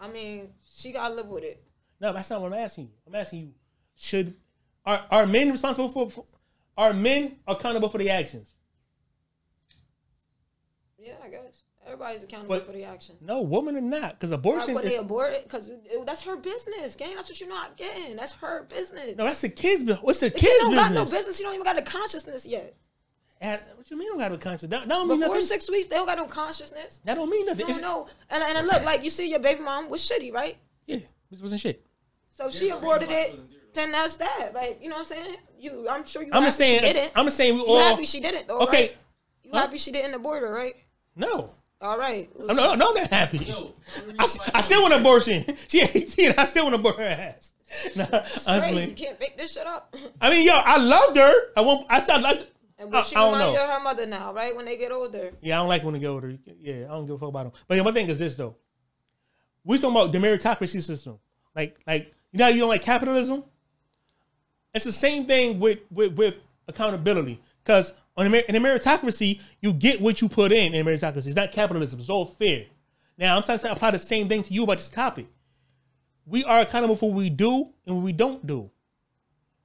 I 0.00 0.08
mean, 0.08 0.52
she 0.74 0.90
gotta 0.90 1.14
live 1.14 1.28
with 1.28 1.44
it. 1.44 1.62
No, 2.00 2.12
that's 2.12 2.28
not 2.28 2.40
what 2.42 2.52
I'm 2.52 2.58
asking 2.58 2.86
you. 2.86 2.90
I'm 3.06 3.14
asking 3.14 3.38
you: 3.40 3.54
Should 3.94 4.34
are 4.84 5.04
are 5.12 5.26
men 5.28 5.52
responsible 5.52 5.90
for? 5.90 6.10
for 6.10 6.24
are 6.76 6.92
men 6.92 7.36
accountable 7.46 7.88
for 7.88 7.98
their 7.98 8.18
actions? 8.18 8.54
Yeah, 11.06 11.14
I 11.22 11.28
guess 11.28 11.62
everybody's 11.84 12.24
accountable 12.24 12.56
But- 12.56 12.66
for 12.66 12.72
the 12.72 12.84
action. 12.84 13.16
No, 13.20 13.42
woman 13.42 13.76
are 13.76 13.80
not 13.80 14.12
because 14.14 14.30
Why 14.30 14.36
abortion 14.36 14.74
would 14.74 14.84
they 14.84 14.94
is 14.94 15.00
abort 15.00 15.32
it? 15.34 15.44
Because 15.44 15.70
that's 16.04 16.22
her 16.22 16.36
business, 16.36 16.96
gang. 16.96 17.14
That's 17.14 17.28
what 17.28 17.38
you're 17.40 17.48
not 17.48 17.76
getting. 17.76 18.16
That's 18.16 18.32
her 18.34 18.64
business. 18.64 19.16
no. 19.16 19.24
That's 19.24 19.40
the 19.40 19.48
kids. 19.48 19.84
What's 20.02 20.20
the 20.20 20.26
the 20.28 20.30
kids' 20.38 20.52
kid 20.52 20.58
don't 20.60 20.74
got 20.74 20.92
no 20.92 21.02
business? 21.02 21.18
business. 21.20 21.38
He 21.38 21.44
don't 21.44 21.54
even 21.54 21.64
got 21.64 21.78
a 21.78 21.82
consciousness 21.82 22.44
yet. 22.46 22.74
And- 23.40 23.60
what 23.76 23.90
you 23.90 23.98
mean? 23.98 24.08
Don't 24.08 24.18
got 24.18 24.32
no 24.32 24.38
consciousness? 24.38 24.70
That, 24.70 24.88
that 24.88 24.94
don't 24.94 25.08
mean 25.08 25.20
Before 25.20 25.34
nothing. 25.36 25.46
six 25.46 25.70
weeks, 25.70 25.86
they 25.88 25.96
don't 25.96 26.06
got 26.06 26.16
no 26.18 26.24
consciousness. 26.26 27.00
That 27.04 27.14
don't 27.14 27.28
mean 27.30 27.46
nothing. 27.46 27.66
You 27.66 27.72
It's- 27.74 27.80
don't 27.80 28.06
know. 28.06 28.12
And, 28.30 28.42
and 28.42 28.58
and 28.58 28.66
look, 28.66 28.82
like 28.84 29.04
you 29.04 29.10
see, 29.10 29.28
your 29.28 29.38
baby 29.40 29.60
mom 29.60 29.88
was 29.90 30.02
shitty, 30.02 30.32
right? 30.32 30.56
Yeah, 30.86 30.98
this 31.30 31.40
wasn't 31.40 31.60
shit. 31.60 31.84
So 32.32 32.48
if 32.48 32.54
she 32.54 32.70
aborted 32.70 33.10
it, 33.10 33.30
wasn't 33.32 33.50
then 33.74 33.92
that's 33.92 34.16
that. 34.16 34.52
Like 34.54 34.78
you 34.82 34.88
know 34.88 34.96
what 34.96 35.00
I'm 35.12 35.24
saying? 35.24 35.36
You, 35.58 35.88
I'm 35.88 36.04
sure 36.06 36.22
you. 36.22 36.28
I'm 36.32 36.42
happy 36.42 36.46
just 36.46 36.58
saying. 36.58 36.80
She 36.82 36.92
didn't. 36.92 37.12
I'm 37.14 37.26
just 37.26 37.36
saying 37.36 37.54
we 37.54 37.60
you 37.60 37.66
all. 37.66 37.78
happy 37.78 38.04
she 38.06 38.20
didn't 38.20 38.48
though? 38.48 38.60
Okay. 38.60 38.80
Right? 38.88 38.96
You 39.44 39.50
Huh? 39.52 39.58
happy 39.60 39.78
she 39.78 39.92
didn't 39.92 40.14
abort 40.14 40.42
her, 40.42 40.52
right? 40.52 40.74
No, 41.16 41.54
All 41.80 41.98
right. 41.98 42.30
I'm 42.48 42.56
not, 42.56 42.78
no, 42.78 42.88
I'm 42.88 42.94
not 42.94 43.06
happy. 43.10 43.38
Yo, 43.38 43.74
I, 44.18 44.26
I 44.54 44.60
still 44.60 44.82
want 44.82 44.94
an 44.94 45.00
abortion. 45.00 45.44
She 45.66 45.80
18. 45.80 46.34
I 46.36 46.44
still 46.44 46.64
want 46.64 46.74
to 46.74 46.80
abort 46.80 46.96
her 46.98 47.04
ass. 47.04 47.52
Nah, 47.96 48.04
Crazy. 48.06 48.40
honestly. 48.46 48.84
You 48.90 48.94
can't 48.94 49.18
make 49.18 49.36
this 49.36 49.52
shit 49.54 49.66
up. 49.66 49.94
I 50.20 50.30
mean, 50.30 50.46
yo, 50.46 50.52
I 50.54 50.76
loved 50.76 51.16
her. 51.16 51.32
I 51.56 51.62
won't. 51.62 51.86
I 51.90 51.98
said 51.98 52.18
like. 52.22 52.46
And 52.78 52.94
I, 52.94 53.02
she 53.02 53.16
I 53.16 53.20
don't 53.20 53.32
reminds 53.32 53.54
you 53.54 53.60
of 53.60 53.70
her 53.70 53.80
mother 53.80 54.06
now, 54.06 54.32
right? 54.34 54.54
When 54.54 54.66
they 54.66 54.76
get 54.76 54.92
older. 54.92 55.32
Yeah, 55.40 55.56
I 55.56 55.58
don't 55.60 55.68
like 55.68 55.82
when 55.82 55.94
they 55.94 56.00
get 56.00 56.08
older. 56.08 56.36
Yeah, 56.60 56.84
I 56.84 56.88
don't 56.88 57.06
give 57.06 57.16
a 57.16 57.18
fuck 57.18 57.30
about 57.30 57.44
them. 57.44 57.52
But 57.66 57.76
yeah, 57.76 57.82
my 57.82 57.92
thing 57.92 58.08
is 58.08 58.18
this 58.18 58.36
though. 58.36 58.54
We 59.64 59.78
talking 59.78 59.96
about 59.96 60.12
the 60.12 60.18
meritocracy 60.18 60.80
system. 60.82 61.18
Like, 61.56 61.76
like 61.86 62.14
you 62.32 62.38
know, 62.38 62.48
you 62.48 62.60
don't 62.60 62.68
like 62.68 62.82
capitalism. 62.82 63.42
It's 64.74 64.84
the 64.84 64.92
same 64.92 65.26
thing 65.26 65.58
with 65.58 65.80
with, 65.90 66.12
with 66.12 66.34
accountability. 66.68 67.40
Because 67.66 67.94
on 68.16 68.30
the, 68.30 68.48
in 68.48 68.54
a 68.54 68.60
meritocracy, 68.60 69.40
you 69.60 69.72
get 69.72 70.00
what 70.00 70.22
you 70.22 70.28
put 70.28 70.52
in 70.52 70.72
in 70.72 70.86
a 70.86 70.88
meritocracy. 70.88 71.26
It's 71.26 71.34
not 71.34 71.50
capitalism. 71.50 71.98
It's 71.98 72.08
all 72.08 72.24
fair. 72.24 72.66
Now, 73.18 73.36
I'm 73.36 73.42
trying 73.42 73.58
to 73.58 73.72
apply 73.72 73.90
the 73.90 73.98
same 73.98 74.28
thing 74.28 74.44
to 74.44 74.52
you 74.52 74.62
about 74.62 74.78
this 74.78 74.88
topic. 74.88 75.26
We 76.24 76.44
are 76.44 76.60
accountable 76.60 76.94
for 76.96 77.10
what 77.10 77.16
we 77.18 77.28
do 77.30 77.70
and 77.86 77.96
what 77.96 78.04
we 78.04 78.12
don't 78.12 78.46
do. 78.46 78.70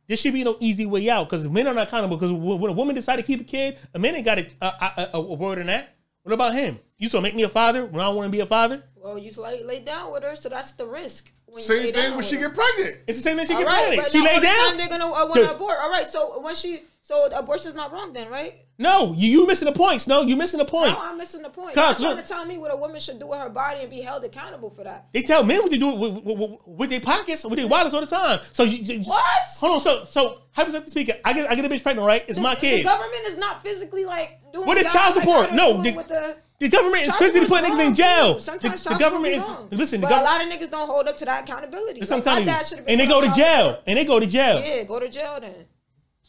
There 0.08 0.18
should 0.18 0.34
be 0.34 0.44
no 0.44 0.58
easy 0.60 0.86
way 0.88 1.10
out 1.10 1.30
because 1.30 1.48
men 1.48 1.68
are 1.68 1.74
not 1.74 1.88
accountable. 1.88 2.18
Because 2.18 2.32
when 2.34 2.72
a 2.72 2.74
woman 2.74 2.96
decide 2.96 3.18
to 3.18 3.24
keep 3.24 3.42
a 3.42 3.44
kid, 3.44 3.78
a 3.94 4.00
man 4.00 4.16
ain't 4.16 4.26
got 4.26 4.40
a, 4.40 4.48
a, 4.62 5.10
a, 5.14 5.18
a 5.18 5.34
word 5.34 5.60
in 5.60 5.68
that. 5.68 5.96
What 6.24 6.34
about 6.34 6.54
him? 6.54 6.80
You 6.98 7.08
so 7.10 7.22
make 7.22 7.36
me 7.36 7.44
a 7.44 7.50
father 7.50 7.86
when 7.86 8.02
I 8.02 8.06
don't 8.06 8.16
want 8.16 8.28
to 8.28 8.32
be 8.32 8.42
a 8.42 8.46
father? 8.46 8.84
Well, 8.96 9.18
you 9.18 9.32
lay, 9.42 9.64
lay 9.64 9.80
down 9.80 10.12
with 10.12 10.24
her, 10.24 10.36
so 10.36 10.50
that's 10.50 10.72
the 10.74 10.86
risk. 10.86 11.32
When 11.46 11.64
Same 11.64 11.94
thing 11.94 12.16
when 12.16 12.24
she 12.24 12.36
her. 12.36 12.48
get 12.48 12.56
pregnant. 12.56 12.98
It's 13.08 13.18
the 13.18 13.24
same 13.24 13.38
thing 13.38 13.46
she 13.48 13.54
All 13.54 13.60
get 13.60 13.68
right, 13.68 13.86
pregnant. 13.88 14.12
She 14.12 14.22
lay 14.22 14.36
all 14.36 14.40
the 14.40 14.46
down. 14.46 14.68
time 14.70 14.78
they're 14.78 14.88
gonna 14.90 15.06
uh, 15.06 15.10
want 15.10 15.34
Good. 15.34 15.48
to 15.48 15.56
abort. 15.56 15.78
All 15.82 15.90
right, 15.90 16.06
so 16.06 16.40
when 16.42 16.56
she, 16.56 16.82
so 17.04 17.26
abortion's 17.36 17.76
not 17.76 17.92
wrong 17.92 18.14
then, 18.14 18.30
right? 18.30 18.66
No, 18.78 19.14
you 19.14 19.30
you 19.30 19.48
missing 19.48 19.68
the 19.68 19.74
points. 19.78 20.08
No, 20.08 20.22
you 20.22 20.36
missing 20.36 20.58
the 20.58 20.66
point. 20.66 20.92
No, 20.92 21.00
I'm 21.02 21.18
missing 21.18 21.42
the 21.44 21.50
point. 21.50 21.76
Cause 21.76 22.00
You're 22.00 22.08
trying 22.10 22.18
look- 22.18 22.26
to 22.26 22.32
tell 22.34 22.46
me 22.46 22.58
what 22.58 22.72
a 22.72 22.76
woman 22.76 23.00
should 23.00 23.20
do 23.20 23.28
with 23.28 23.40
her 23.40 23.50
body 23.50 23.82
and 23.82 23.90
be 23.92 24.02
held 24.02 24.24
accountable 24.24 24.70
for 24.72 24.84
that. 24.84 25.08
They 25.14 25.22
tell 25.22 25.44
men 25.44 25.62
what 25.62 25.72
to 25.72 25.78
do 25.78 25.94
with, 25.94 26.24
with, 26.24 26.38
with, 26.40 26.52
with 26.66 26.90
their 26.90 27.00
pockets, 27.02 27.44
with 27.44 27.58
their 27.60 27.68
wallets 27.68 27.94
all 27.94 28.02
the 28.02 28.08
time. 28.08 28.40
So 28.54 28.64
you, 28.64 28.78
you 28.78 29.04
What? 29.04 29.24
Hold 29.60 29.74
on. 29.74 29.80
So 29.82 30.06
so 30.06 30.42
hypothetically 30.52 30.90
speaking, 30.90 31.16
I 31.24 31.34
get 31.34 31.50
I 31.52 31.54
get 31.56 31.66
a 31.66 31.70
bitch 31.70 31.84
pregnant, 31.84 32.08
right? 32.08 32.24
It's 32.28 32.40
my 32.40 32.56
kid. 32.56 32.80
The 32.80 32.84
government 32.86 33.26
is 33.28 33.38
not 33.38 33.62
physically 33.62 34.06
like 34.06 34.40
doing. 34.52 34.66
What 34.66 34.78
is 34.78 34.92
child 34.92 35.14
support? 35.14 35.54
No, 35.54 35.82
the- 35.82 35.92
the, 35.92 36.38
The 36.60 36.70
government 36.70 37.08
is 37.08 37.16
physically 37.16 37.48
putting 37.48 37.72
niggas 37.72 37.88
in 37.88 37.96
jail. 37.96 38.40
Sometimes 38.40 38.82
The, 38.84 38.90
the 38.92 39.00
government 39.00 39.34
is 39.36 39.44
wrong. 39.44 39.68
listen. 39.72 40.00
The 40.02 40.08
but 40.08 40.22
a 40.22 40.24
lot 40.24 40.42
of 40.42 40.48
niggas 40.48 40.70
don't 40.72 40.88
hold 40.88 41.08
up 41.08 41.18
to 41.18 41.26
that 41.26 41.44
accountability. 41.44 42.02
Like, 42.02 42.10
my 42.12 42.20
telling 42.20 42.46
dad 42.46 42.62
you. 42.62 42.68
should've 42.68 42.86
been 42.86 42.92
And 43.00 43.02
they 43.02 43.08
go 43.08 43.22
to 43.22 43.32
jail. 43.32 43.82
And 43.88 43.98
they 43.98 44.06
go 44.06 44.20
to 44.20 44.28
jail. 44.28 44.60
Yeah, 44.60 44.84
go 44.84 45.00
to 45.00 45.10
jail 45.10 45.40
then. 45.42 45.66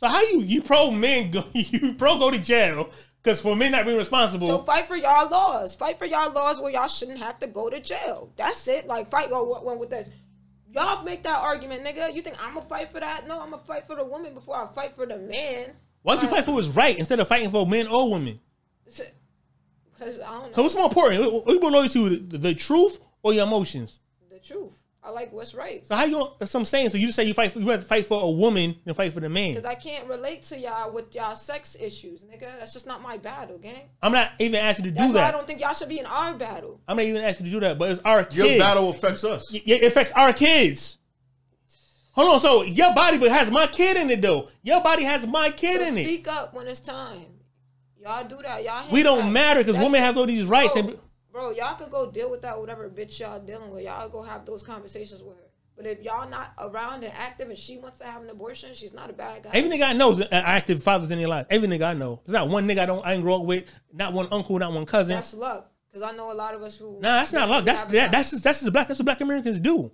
So 0.03 0.09
how 0.09 0.21
you 0.21 0.41
you 0.41 0.63
pro 0.63 0.91
men 0.91 1.31
go 1.31 1.45
you 1.55 1.95
pro 1.95 2.19
go 2.19 2.33
to 2.33 2.39
jail 2.39 2.91
because 3.23 3.41
for 3.41 3.55
men 3.55 3.71
not 3.71 3.87
being 3.87 3.97
responsible. 3.97 4.49
So 4.49 4.59
fight 4.59 4.89
for 4.89 4.97
y'all 4.97 5.31
laws. 5.31 5.77
Fight 5.77 5.97
for 5.97 6.07
y'all 6.07 6.33
laws 6.33 6.61
where 6.61 6.73
y'all 6.73 6.89
shouldn't 6.89 7.19
have 7.19 7.39
to 7.39 7.47
go 7.47 7.71
to 7.71 7.79
jail. 7.79 8.33
That's 8.37 8.67
it. 8.67 8.89
Like 8.89 9.09
fight 9.09 9.31
go 9.31 9.45
what 9.45 9.65
went 9.65 9.79
with 9.79 9.91
this. 9.91 10.09
Y'all 10.73 11.05
make 11.05 11.23
that 11.23 11.39
argument, 11.39 11.85
nigga. 11.85 12.13
You 12.13 12.21
think 12.21 12.37
I'm 12.45 12.55
gonna 12.55 12.67
fight 12.67 12.91
for 12.91 12.99
that? 12.99 13.29
No, 13.29 13.41
I'm 13.41 13.51
gonna 13.51 13.63
fight 13.63 13.87
for 13.87 13.95
the 13.95 14.05
woman 14.05 14.35
before 14.35 14.57
I 14.57 14.67
fight 14.75 14.97
for 14.97 15.07
the 15.07 15.19
man. 15.19 15.75
Why 16.03 16.15
don't 16.15 16.25
you 16.25 16.29
fight 16.29 16.47
for 16.47 16.55
what's 16.55 16.67
right 16.67 16.99
instead 16.99 17.21
of 17.21 17.29
fighting 17.29 17.53
for 17.53 17.65
men 17.65 17.87
or 17.87 18.11
women? 18.11 18.41
Because 18.85 20.21
I 20.21 20.33
don't 20.33 20.47
know. 20.47 20.53
So 20.53 20.63
what's 20.63 20.75
more 20.75 20.87
important? 20.87 21.21
What 21.33 21.47
what 21.47 21.55
you 21.55 21.61
more 21.61 21.71
loyal 21.71 21.89
to 21.91 22.17
the, 22.17 22.39
the 22.39 22.55
truth 22.55 22.99
or 23.23 23.33
your 23.35 23.47
emotions? 23.47 24.01
the 24.29 24.41
truth. 24.41 24.82
I 25.05 25.11
like 25.11 25.33
what's 25.33 25.53
right. 25.53 25.85
So 25.85 25.97
how 25.97 26.05
you? 26.05 26.29
That's 26.39 26.55
what 26.55 26.61
I'm 26.61 26.65
saying. 26.65 26.91
So 26.91 26.97
you 26.97 27.07
just 27.07 27.17
say 27.17 27.25
you 27.25 27.35
fight. 27.35 27.51
For, 27.51 27.59
you 27.59 27.69
have 27.71 27.81
to 27.81 27.87
fight 27.87 28.07
for 28.07 28.23
a 28.23 28.31
woman 28.31 28.77
than 28.85 28.95
fight 28.95 29.13
for 29.13 29.19
the 29.19 29.29
man. 29.29 29.51
Because 29.51 29.65
I 29.65 29.75
can't 29.75 30.07
relate 30.09 30.45
to 30.45 30.59
y'all 30.59 30.93
with 30.93 31.13
y'all 31.15 31.35
sex 31.35 31.77
issues, 31.81 32.25
nigga. 32.25 32.43
That's 32.61 32.73
just 32.73 32.87
not 32.87 33.03
my 33.03 33.17
battle, 33.19 33.59
gang. 33.59 33.89
I'm 34.01 34.13
not 34.13 34.31
even 34.39 34.61
asking 34.61 34.85
you 34.85 34.91
to 34.93 34.97
That's 34.99 35.11
do 35.13 35.19
why 35.19 35.25
I 35.25 35.33
don't 35.33 35.45
think 35.45 35.61
y'all 35.61 35.75
should 35.75 35.89
be 35.89 35.99
in 35.99 36.07
our 36.07 36.35
battle. 36.35 36.81
I'm 36.87 36.97
not 36.97 37.05
even 37.05 37.21
asking 37.23 37.47
you 37.47 37.53
to 37.55 37.57
do 37.57 37.67
that. 37.67 37.79
But 37.81 37.91
it's 37.91 38.01
our 38.05 38.27
Your 38.33 38.47
kids. 38.47 38.59
battle 38.63 38.91
affects 38.91 39.25
us. 39.25 39.53
Y- 39.53 39.63
It 39.67 39.83
affects 39.83 40.13
our 40.13 40.33
kids. 40.33 40.99
Hold 42.13 42.35
on. 42.35 42.41
So 42.41 42.63
your 42.63 42.95
body, 42.95 43.19
but 43.19 43.31
has 43.33 43.51
my 43.51 43.67
kid 43.67 43.97
in 43.97 44.09
it 44.11 44.23
though. 44.23 44.51
Your 44.63 44.83
body 44.83 45.03
has 45.03 45.27
my 45.27 45.51
kid 45.51 45.81
So 45.81 45.89
in 45.89 45.99
it. 45.99 46.05
speak 46.05 46.29
up 46.29 46.55
when 46.55 46.69
it's 46.69 46.79
time. 46.81 47.25
Y'all 48.01 48.23
do 48.25 48.39
that. 48.43 48.63
Y'all. 48.63 48.85
We 48.93 49.03
don't 49.03 49.19
that. 49.27 49.31
matter 49.33 49.65
because 49.65 49.79
women 49.79 50.01
have 50.01 50.17
all 50.17 50.27
these 50.27 50.45
rights. 50.45 50.75
Oh. 50.77 50.83
Bro, 50.83 50.91
and- 50.93 51.01
bro, 51.33 51.51
y'all 51.51 51.75
could 51.75 51.91
go 51.91 52.11
deal 52.11 52.31
with 52.31 52.43
that 52.43 52.59
whatever 52.59 52.89
bitch 52.89 53.19
y'all 53.19 53.41
dealing 53.41 53.71
with. 53.71 53.85
Y'all 53.85 54.09
go 54.09 54.23
have 54.23 54.45
those 54.45 54.63
conversations 54.63 55.23
with 55.23 55.37
her. 55.37 55.45
But 55.77 55.87
if 55.87 56.03
y'all 56.03 56.29
not 56.29 56.53
around 56.59 57.03
and 57.03 57.13
active 57.15 57.49
and 57.49 57.57
she 57.57 57.79
wants 57.79 57.99
to 58.01 58.05
have 58.05 58.23
an 58.23 58.29
abortion, 58.29 58.75
she's 58.75 58.93
not 58.93 59.09
a 59.09 59.15
bad 59.15 59.45
guy. 59.45 59.51
Every 59.55 59.71
nigga 59.71 59.87
I 59.87 59.93
know 59.95 60.13
is 60.13 60.21
an 60.21 60.29
active 60.31 60.83
fathers 60.83 61.11
in 61.11 61.19
their 61.19 61.29
life. 61.29 61.47
Every 61.49 61.67
nigga 61.67 61.89
I 61.89 61.95
know. 61.95 62.21
There's 62.27 62.35
not 62.35 62.49
one 62.49 62.69
nigga 62.69 62.81
I 62.81 62.87
don't 62.87 63.05
I 63.05 63.15
ain't 63.15 63.23
grow 63.23 63.41
up 63.41 63.47
with. 63.47 63.65
Not 63.93 64.13
one 64.13 64.29
uncle. 64.31 64.59
Not 64.59 64.73
one 64.73 64.85
cousin. 64.85 65.17
That's 65.17 65.35
luck. 65.35 65.71
Because 65.91 66.03
I 66.03 66.15
know 66.17 66.31
a 66.31 66.35
lot 66.35 66.55
of 66.55 66.63
us 66.63 66.77
who. 66.77 67.01
nah, 67.01 67.19
that's 67.19 67.33
not 67.33 67.49
luck. 67.49 67.65
That's 67.65 67.83
that, 67.85 67.93
that. 67.93 68.13
that's 68.13 68.31
just, 68.31 68.45
that's 68.45 68.61
just 68.61 68.73
black. 68.73 68.89
That's 68.89 69.01
what 69.01 69.07
black 69.07 69.21
Americans 69.21 69.61
do. 69.61 69.91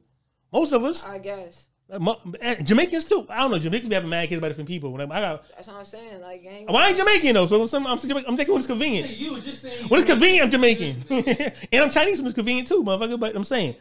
Most 0.53 0.73
of 0.73 0.85
us. 0.85 1.07
I 1.07 1.19
guess. 1.19 1.68
Uh, 1.91 1.99
mo- 1.99 2.21
and 2.43 2.67
Jamaicans 2.67 3.07
too. 3.07 3.27
I 3.31 3.39
don't 3.41 3.51
know. 3.51 3.59
Jamaicans 3.59 3.89
be 3.89 3.95
having 3.95 4.11
mad 4.11 4.29
kids 4.29 4.41
by 4.43 4.49
different 4.49 4.69
people. 4.69 4.91
Like, 4.93 5.11
I 5.11 5.21
got. 5.21 5.49
That's 5.49 5.69
what 5.69 5.77
I'm 5.79 5.85
saying. 5.87 6.21
Like, 6.21 6.43
gang. 6.43 6.67
Well, 6.67 6.77
I 6.77 6.89
ain't 6.89 6.97
Jamaican 6.99 7.35
though, 7.35 7.47
so 7.47 7.57
I'm, 7.63 7.87
I'm, 7.87 7.87
I'm 7.87 8.37
taking 8.37 8.53
when 8.53 8.59
it's 8.59 8.67
convenient. 8.67 9.09
You 9.11 9.33
were 9.33 9.41
just 9.41 9.63
saying. 9.63 9.89
When 9.89 9.99
it's 10.01 10.09
convenient, 10.09 10.45
I'm 10.45 10.51
Jamaican, 10.51 10.97
and 11.73 11.85
I'm 11.85 11.91
Chinese 11.91 12.19
when 12.19 12.27
it's 12.27 12.35
convenient 12.35 12.69
too, 12.69 12.85
motherfucker. 12.85 13.19
But 13.19 13.35
I'm 13.35 13.45
saying, 13.45 13.75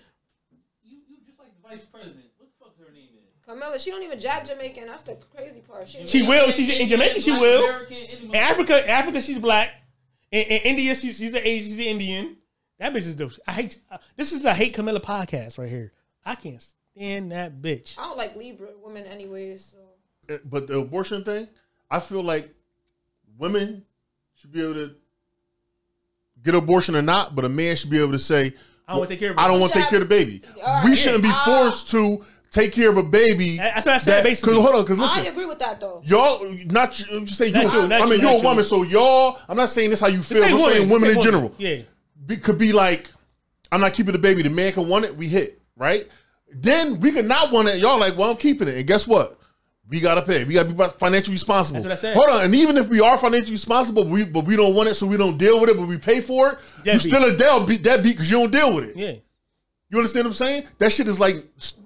You, 0.85 0.97
you 1.09 1.17
just 1.25 1.37
like 1.37 1.49
the 1.61 1.67
vice 1.67 1.85
president. 1.85 2.23
What 2.37 2.47
the 2.47 2.63
fuck's 2.63 2.79
her 2.79 2.93
name 2.93 3.09
is? 3.13 3.45
Camilla, 3.45 3.77
she 3.77 3.91
don't 3.91 4.03
even 4.03 4.17
jab 4.19 4.45
Jamaican. 4.45 4.87
That's 4.87 5.01
the 5.01 5.17
crazy 5.35 5.59
part. 5.59 5.89
She, 5.89 6.07
She 6.07 6.25
will. 6.25 6.49
She's 6.51 6.69
in 6.69 6.87
Jamaica, 6.87 7.19
she 7.19 7.31
will. 7.33 7.65
American, 7.65 7.97
in 8.23 8.35
Africa, 8.35 8.89
Africa, 8.89 9.19
she's 9.19 9.39
black. 9.39 9.71
In, 10.31 10.43
in 10.43 10.61
India, 10.61 10.95
she's 10.95 11.17
she's 11.17 11.33
an 11.33 11.41
Asian, 11.43 11.69
she's 11.71 11.79
an 11.79 11.85
Indian. 11.91 12.37
That 12.79 12.93
bitch 12.93 12.97
is 13.07 13.15
dope. 13.15 13.33
I 13.45 13.51
hate. 13.51 13.79
Uh, 13.91 13.97
this 14.15 14.31
is 14.31 14.45
a 14.45 14.53
hate 14.53 14.73
Camilla 14.73 15.01
podcast 15.01 15.57
right 15.57 15.67
here. 15.67 15.91
I 16.23 16.35
can't 16.35 16.61
stand 16.97 17.31
that 17.31 17.61
bitch. 17.61 17.97
I 17.97 18.03
don't 18.03 18.17
like 18.17 18.35
Libra 18.35 18.69
women 18.83 19.05
anyways. 19.05 19.75
So 19.75 20.33
Uh, 20.33 20.39
But 20.45 20.67
the 20.67 20.79
abortion 20.79 21.23
thing, 21.23 21.47
I 21.89 21.99
feel 21.99 22.23
like 22.23 22.53
women 23.37 23.85
should 24.35 24.51
be 24.51 24.61
able 24.61 24.73
to 24.73 24.95
get 26.43 26.55
abortion 26.55 26.95
or 26.95 27.01
not, 27.01 27.35
but 27.35 27.45
a 27.45 27.49
man 27.49 27.75
should 27.75 27.89
be 27.89 27.99
able 27.99 28.11
to 28.11 28.19
say, 28.19 28.53
I 28.87 28.93
don't 28.93 28.99
wanna 28.99 29.09
take 29.09 29.19
care 29.19 29.31
of 29.31 29.37
I 29.37 29.47
don't 29.47 29.59
want 29.59 29.73
to 29.73 29.79
take 29.79 29.89
care 29.89 30.01
of 30.01 30.07
the 30.07 30.15
baby. 30.15 30.41
All 30.65 30.73
right, 30.75 30.85
we 30.85 30.95
shouldn't 30.95 31.23
be 31.23 31.29
yeah. 31.29 31.45
forced 31.45 31.89
to 31.91 32.23
take 32.51 32.71
care 32.71 32.89
of 32.89 32.97
a 32.97 33.03
baby. 33.03 33.57
That's 33.57 33.85
what 33.85 33.95
I 33.95 33.97
said, 33.97 34.23
basically. 34.23 34.53
Because 34.53 34.63
hold 34.63 34.75
on, 34.75 34.83
because 34.83 34.99
listen, 34.99 35.25
I 35.25 35.27
agree 35.27 35.45
with 35.45 35.59
that 35.59 35.79
though. 35.79 36.01
y'all 36.05 36.41
not 36.65 36.97
you- 36.99 37.17
I'm 37.17 37.25
just 37.25 37.37
saying 37.37 37.53
you. 37.53 37.63
Not 37.63 37.73
you, 37.73 37.87
not 37.87 38.01
I 38.01 38.05
mean, 38.05 38.21
you, 38.21 38.29
you're 38.29 38.39
a 38.39 38.43
woman, 38.43 38.59
you. 38.59 38.63
so 38.63 38.83
y'all. 38.83 39.39
I'm 39.49 39.57
not 39.57 39.69
saying 39.69 39.89
this 39.89 39.99
how 39.99 40.07
you 40.07 40.21
feel. 40.23 40.37
Say 40.37 40.51
I'm 40.51 40.57
women, 40.57 40.73
saying 40.73 40.89
women 40.89 41.09
say 41.09 41.15
in 41.17 41.21
general. 41.21 41.55
Yeah. 41.57 41.81
Be, 42.25 42.37
could 42.37 42.57
be 42.57 42.71
like, 42.71 43.11
I'm 43.71 43.81
not 43.81 43.93
keeping 43.93 44.13
the 44.13 44.19
baby. 44.19 44.41
The 44.41 44.49
man 44.49 44.71
can 44.71 44.87
want 44.87 45.05
it. 45.05 45.15
We 45.15 45.27
hit 45.27 45.61
right. 45.75 46.07
Then 46.53 46.99
we 46.99 47.11
can 47.11 47.27
not 47.27 47.51
want 47.51 47.67
it. 47.67 47.79
Y'all 47.79 47.99
like, 47.99 48.17
well, 48.17 48.31
I'm 48.31 48.37
keeping 48.37 48.67
it. 48.67 48.75
And 48.75 48.87
guess 48.87 49.07
what? 49.07 49.39
We 49.89 50.01
gotta 50.01 50.21
pay. 50.21 50.43
We 50.43 50.53
gotta 50.53 50.73
be 50.73 50.83
financially 50.99 51.33
responsible. 51.35 51.75
That's 51.81 51.85
what 51.85 51.93
I 51.93 51.95
said. 51.95 52.15
Hold 52.15 52.29
on. 52.29 52.45
And 52.45 52.55
even 52.55 52.75
if 52.77 52.89
we 52.89 52.99
are 52.99 53.17
financially 53.17 53.53
responsible, 53.53 54.05
we 54.05 54.25
but 54.25 54.43
we 54.45 54.57
don't 54.57 54.75
want 54.75 54.89
it, 54.89 54.95
so 54.95 55.07
we 55.07 55.15
don't 55.15 55.37
deal 55.37 55.61
with 55.61 55.69
it, 55.69 55.77
but 55.77 55.87
we 55.87 55.97
pay 55.97 56.19
for 56.19 56.49
it. 56.51 56.57
you 56.79 56.83
Deadbeat. 56.83 57.01
still 57.01 57.23
a 57.23 57.37
deadbeat, 57.37 57.83
deadbeat 57.83 58.13
because 58.13 58.29
you 58.29 58.37
don't 58.37 58.51
deal 58.51 58.75
with 58.75 58.89
it. 58.89 58.95
Yeah. 58.97 59.13
You 59.89 59.97
understand 59.97 60.25
what 60.25 60.31
I'm 60.31 60.33
saying? 60.35 60.67
That 60.79 60.91
shit 60.91 61.07
is 61.07 61.19
like 61.21 61.35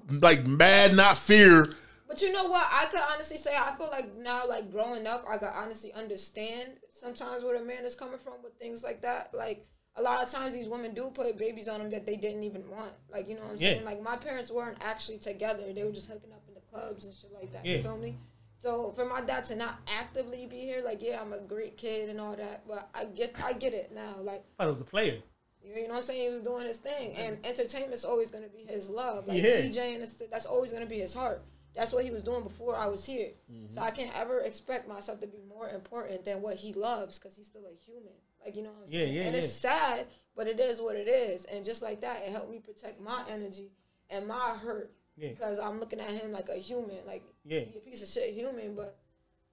like 0.10 0.46
mad, 0.46 0.96
not 0.96 1.18
fear. 1.18 1.74
But 2.08 2.22
you 2.22 2.32
know 2.32 2.46
what? 2.46 2.68
I 2.72 2.86
could 2.86 3.01
honestly 3.13 3.38
say 3.38 3.56
I 3.56 3.75
feel 3.77 3.89
like 3.91 4.18
now, 4.18 4.44
like 4.48 4.72
growing 4.72 5.06
up, 5.06 5.24
I 5.30 5.38
could 5.38 5.51
honestly 5.53 5.94
understand 5.94 6.74
sometimes 6.89 7.44
where 7.44 7.56
a 7.62 7.63
man 7.63 7.86
is 7.86 7.96
coming 7.96 8.18
from 8.18 8.34
with 8.44 8.53
things 8.56 8.84
like 8.84 9.01
that. 9.03 9.30
Like 9.34 9.65
a 9.98 10.02
lot 10.02 10.24
of 10.24 10.32
times, 10.32 10.54
these 10.54 10.70
women 10.70 10.94
do 10.94 11.10
put 11.14 11.38
babies 11.38 11.68
on 11.68 11.80
them 11.80 11.90
that 11.92 12.06
they 12.06 12.16
didn't 12.16 12.44
even 12.44 12.70
want. 12.70 12.94
Like 13.12 13.28
you 13.28 13.36
know 13.36 13.42
what 13.42 13.52
I'm 13.52 13.58
Yeah. 13.58 13.74
saying? 13.74 13.86
Like 13.86 14.02
my 14.02 14.16
parents 14.16 14.50
weren't 14.52 14.78
actually 14.82 15.18
together; 15.18 15.74
they 15.74 15.84
were 15.84 15.92
just 15.92 16.08
hooking 16.08 16.32
up 16.32 16.44
in 16.48 16.54
the 16.54 16.62
clubs 16.62 17.06
and 17.06 17.14
shit 17.14 17.32
like 17.34 17.52
that. 17.54 17.66
Yeah. 17.66 17.78
You 17.78 17.84
feel 17.84 17.98
me? 17.98 18.18
So 18.58 18.92
for 18.92 19.06
my 19.06 19.22
dad 19.22 19.44
to 19.46 19.56
not 19.56 19.80
actively 19.88 20.46
be 20.46 20.60
here, 20.60 20.82
like 20.84 21.02
yeah, 21.02 21.20
I'm 21.22 21.34
a 21.34 21.42
great 21.42 21.78
kid 21.78 22.10
and 22.10 22.20
all 22.22 22.36
that, 22.36 22.66
but 22.68 22.90
I 22.94 23.06
get 23.06 23.36
I 23.44 23.54
get 23.54 23.74
it 23.74 23.92
now. 23.94 24.16
Like 24.20 24.44
I 24.60 24.64
thought 24.64 24.70
it 24.70 24.74
was 24.74 24.82
a 24.82 24.86
player. 24.86 25.18
you 25.64 25.84
know 25.84 25.90
what 25.90 25.98
I'm 25.98 26.04
saying? 26.04 26.22
He 26.22 26.30
was 26.30 26.42
doing 26.44 26.66
his 26.68 26.78
thing, 26.78 27.14
and 27.16 27.38
entertainment's 27.46 28.04
always 28.06 28.32
gonna 28.32 28.48
be 28.50 28.64
his 28.72 28.90
love. 28.90 29.28
Like 29.28 29.42
Yeah. 29.42 29.62
DJing, 29.62 30.30
that's 30.30 30.46
always 30.46 30.72
gonna 30.72 30.86
be 30.86 31.00
his 31.00 31.14
heart. 31.14 31.42
That's 31.75 31.94
what 31.94 32.04
he 32.04 32.12
was 32.12 32.22
doing 32.24 32.44
before 32.44 32.75
I 32.75 32.88
was 32.88 33.06
here. 33.06 33.30
Mm-hmm. 33.51 33.72
So 33.74 33.82
I 33.82 33.92
can't 33.92 34.12
ever 34.16 34.40
expect 34.42 34.88
myself 34.90 35.22
to 35.22 35.28
be 35.28 35.40
more 35.48 35.70
important 35.70 36.25
than 36.25 36.42
what 36.42 36.58
he 36.58 36.74
loves, 36.74 37.18
because 37.18 37.36
he's 37.36 37.46
still 37.48 37.62
a 37.66 37.86
human. 37.86 38.12
Like 38.44 38.56
you 38.56 38.63
know 38.63 38.70
what 38.72 38.88
I'm 38.88 38.94
Yeah, 38.94 39.00
saying? 39.06 39.13
yeah, 39.16 39.22
and 39.24 39.36
it's 39.36 39.51
sad, 39.51 40.08
but 40.36 40.48
it 40.48 40.60
is 40.60 40.82
what 40.82 40.96
it 40.96 41.08
is. 41.08 41.46
And 41.46 41.63
just 41.63 41.82
like 41.82 42.01
that, 42.01 42.24
it 42.25 42.32
helped 42.32 42.51
me 42.51 42.60
protect 42.60 43.00
my 43.00 43.24
energy 43.30 43.72
and 44.10 44.28
my 44.28 44.56
hurt, 44.62 44.92
Yeah. 45.16 45.30
because 45.30 45.60
I'm 45.60 45.80
looking 45.80 46.00
at 46.00 46.10
him 46.12 46.32
like 46.32 46.50
a 46.50 46.58
human. 46.58 46.98
Like 47.06 47.24
Yeah. 47.46 47.62
he 47.62 47.78
a 47.78 47.82
piece 47.82 48.01
of 48.01 48.10
shit 48.10 48.34
human, 48.34 48.75
but 48.75 48.98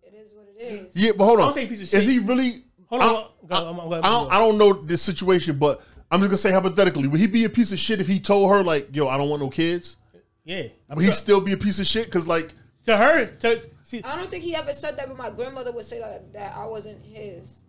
it 0.03 0.15
is 0.15 0.33
what 0.35 0.49
it 0.49 0.61
is. 0.61 0.97
Yeah, 0.97 1.13
but 1.17 1.25
hold 1.27 1.39
on. 1.41 1.47
don't 1.47 1.53
say 1.53 1.67
piece 1.67 1.83
of 1.93 1.99
Is 2.01 2.07
he 2.07 2.19
really? 2.19 2.65
Hold 2.87 3.03
I, 3.03 3.07
on. 3.07 3.27
Go, 3.47 3.55
I'm- 3.55 3.81
I'm- 3.81 3.93
I 3.93 4.01
don't, 4.09 4.33
I 4.33 4.39
don't 4.39 4.57
know 4.59 4.73
this 4.73 5.03
situation, 5.03 5.59
but 5.59 5.83
I'm 6.11 6.21
just 6.21 6.31
gonna 6.31 6.37
say 6.39 6.51
hypothetically, 6.51 7.07
would 7.07 7.21
he 7.21 7.27
be 7.27 7.45
a 7.45 7.51
piece 7.51 7.71
of 7.71 7.79
shit 7.79 8.01
if 8.01 8.07
he 8.09 8.19
told 8.19 8.51
her 8.51 8.65
like, 8.65 8.97
"Yo, 8.97 9.07
I 9.09 9.19
don't 9.19 9.29
want 9.29 9.43
no 9.43 9.51
kids"? 9.51 9.98
Yeah. 10.49 10.69
I'm 10.89 10.97
Would 10.97 11.03
he 11.03 11.07
sure- 11.09 11.13
still 11.13 11.41
be 11.43 11.53
a 11.53 11.57
piece 11.59 11.79
of 11.79 11.87
shit? 11.87 12.07
Because 12.07 12.27
like, 12.27 12.53
to 12.85 12.97
her, 12.97 13.27
to 13.27 13.69
see, 13.83 14.03
I 14.03 14.17
don't 14.17 14.31
think 14.31 14.43
he 14.43 14.55
ever 14.57 14.73
said 14.73 14.97
that, 14.97 15.09
but 15.09 15.17
my 15.19 15.29
grandmother 15.31 15.73
would 15.73 15.85
say 15.85 15.99
that, 16.01 16.33
that 16.33 16.57
I 16.57 16.65
wasn't 16.65 17.05
his. 17.05 17.61